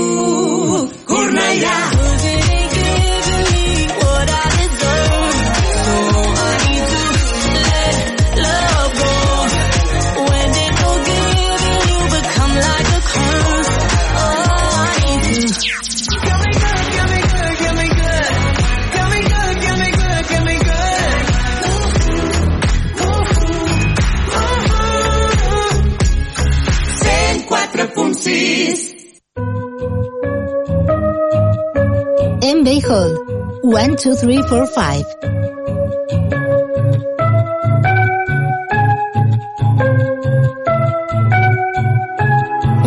hold. 32.87 33.63
One, 33.63 33.95
two, 33.97 34.15
three, 34.15 34.41
four, 34.43 34.65
five. 34.67 35.05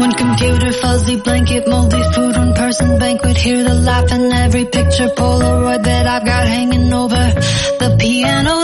One 0.04 0.12
computer, 0.12 0.72
fuzzy 0.72 1.20
blanket, 1.20 1.68
moldy 1.68 2.02
food, 2.14 2.36
one 2.36 2.54
person 2.54 2.98
banquet. 2.98 3.36
Hear 3.36 3.64
the 3.64 3.74
laugh 3.74 4.12
in 4.12 4.32
every 4.32 4.64
picture, 4.66 5.08
Polaroid 5.08 5.82
that 5.84 6.06
I've 6.06 6.24
got 6.24 6.46
hanging 6.46 6.92
over 6.92 7.24
the 7.80 7.96
piano. 8.00 8.57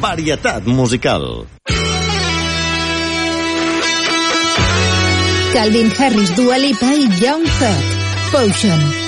Varietat 0.00 0.64
musical. 0.64 1.46
Calvin 5.52 5.90
Harris, 5.90 6.30
Dua 6.36 6.56
Lipa 6.56 6.86
i 6.94 7.08
Young 7.18 7.44
Thug. 7.44 7.82
Potion. 8.30 9.07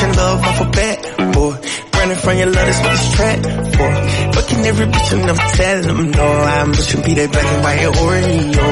I've 0.00 0.06
been 0.06 0.16
catching 0.16 0.16
love 0.16 0.40
off 0.40 0.60
a 0.60 0.70
bat, 0.70 1.34
boy. 1.34 1.52
Running 1.92 2.16
from 2.16 2.36
your 2.38 2.46
love, 2.46 2.64
that's 2.64 2.80
what 2.80 2.90
this 2.96 3.12
track 3.12 3.40
for. 3.44 3.90
Fucking 4.32 4.64
every 4.64 4.86
bitch 4.86 5.12
and 5.12 5.30
I'm 5.30 5.36
telling 5.52 5.86
them 5.88 6.10
no. 6.10 6.24
I'm 6.24 6.72
pushing 6.72 7.02
be 7.04 7.14
that 7.20 7.28
black 7.30 7.44
and 7.44 7.62
white 7.62 7.84
Oreo. 8.00 8.68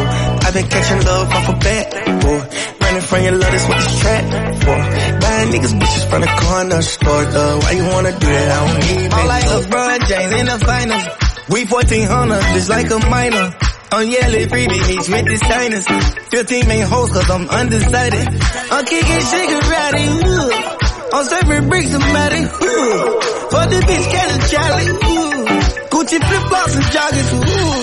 I've 0.49 0.55
been 0.55 0.68
catching 0.68 1.05
love 1.05 1.29
off 1.29 1.49
a 1.49 1.57
bat, 1.61 1.87
boy. 2.24 2.41
Running 2.81 3.03
from 3.05 3.20
your 3.24 3.37
love, 3.37 3.53
that's 3.53 3.68
what 3.68 3.76
this 3.76 4.01
track 4.01 4.24
for. 4.64 4.79
Buying 5.20 5.49
niggas 5.53 5.74
bitches 5.76 6.05
from 6.09 6.20
the 6.22 6.33
corner 6.33 6.81
store, 6.81 7.24
though. 7.29 7.59
Why 7.61 7.72
you 7.72 7.85
wanna 7.85 8.12
do 8.12 8.26
that? 8.26 8.49
I 8.49 8.59
don't 8.64 8.81
need 8.89 9.12
I'm 9.12 9.26
like 9.29 9.45
LeBron 9.45 10.09
James 10.09 10.33
in 10.33 10.47
the 10.49 10.59
finals. 10.64 11.07
We 11.53 11.64
1400, 11.68 12.41
just 12.57 12.68
like 12.70 12.89
a 12.89 12.99
minor. 13.05 13.53
I'm 13.93 14.09
yelling 14.09 14.49
freebie 14.49 14.89
meets 14.89 15.09
with 15.09 15.26
the 15.29 15.37
signers. 15.45 15.87
15 16.33 16.68
main 16.68 16.87
hoes 16.89 17.12
cause 17.12 17.29
I'm 17.29 17.49
undecided. 17.49 18.29
I'm 18.72 18.85
kicking 18.85 19.22
shigarati, 19.29 20.05
ooh. 20.24 20.78
I'm 21.11 21.25
serving 21.25 21.69
bricks 21.71 21.95
and 21.95 22.05
matty. 22.13 22.45
For 22.45 23.65
the 23.73 23.81
bitch, 23.89 24.07
Kelly 24.13 24.39
Charlie, 24.51 24.89
ooh. 24.93 25.45
Gucci 25.93 26.19
flip 26.29 26.45
flops 26.49 26.75
and 26.77 26.85
joggers, 26.95 27.31
ooh. 27.33 27.83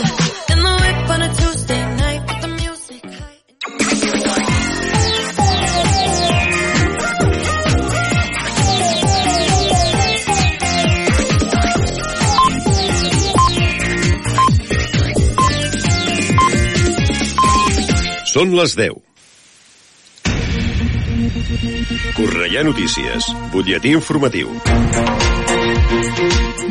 In 0.54 0.60
the 0.66 0.74
whip 0.82 1.10
on 1.10 1.22
a 1.22 1.30
Tuesday 1.34 1.82
night 1.98 2.22
with 2.28 2.42
the 2.42 2.48
music. 2.48 3.02
Són 18.36 18.54
les 18.54 18.76
10. 18.76 19.15
Correia 22.16 22.64
Notícies, 22.64 23.28
butlletí 23.52 23.92
informatiu. 23.92 24.54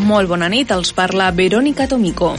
Molt 0.09 0.31
bona 0.31 0.49
nit, 0.49 0.73
els 0.73 0.95
parla 0.97 1.29
Verònica 1.37 1.89
Tomico. 1.91 2.33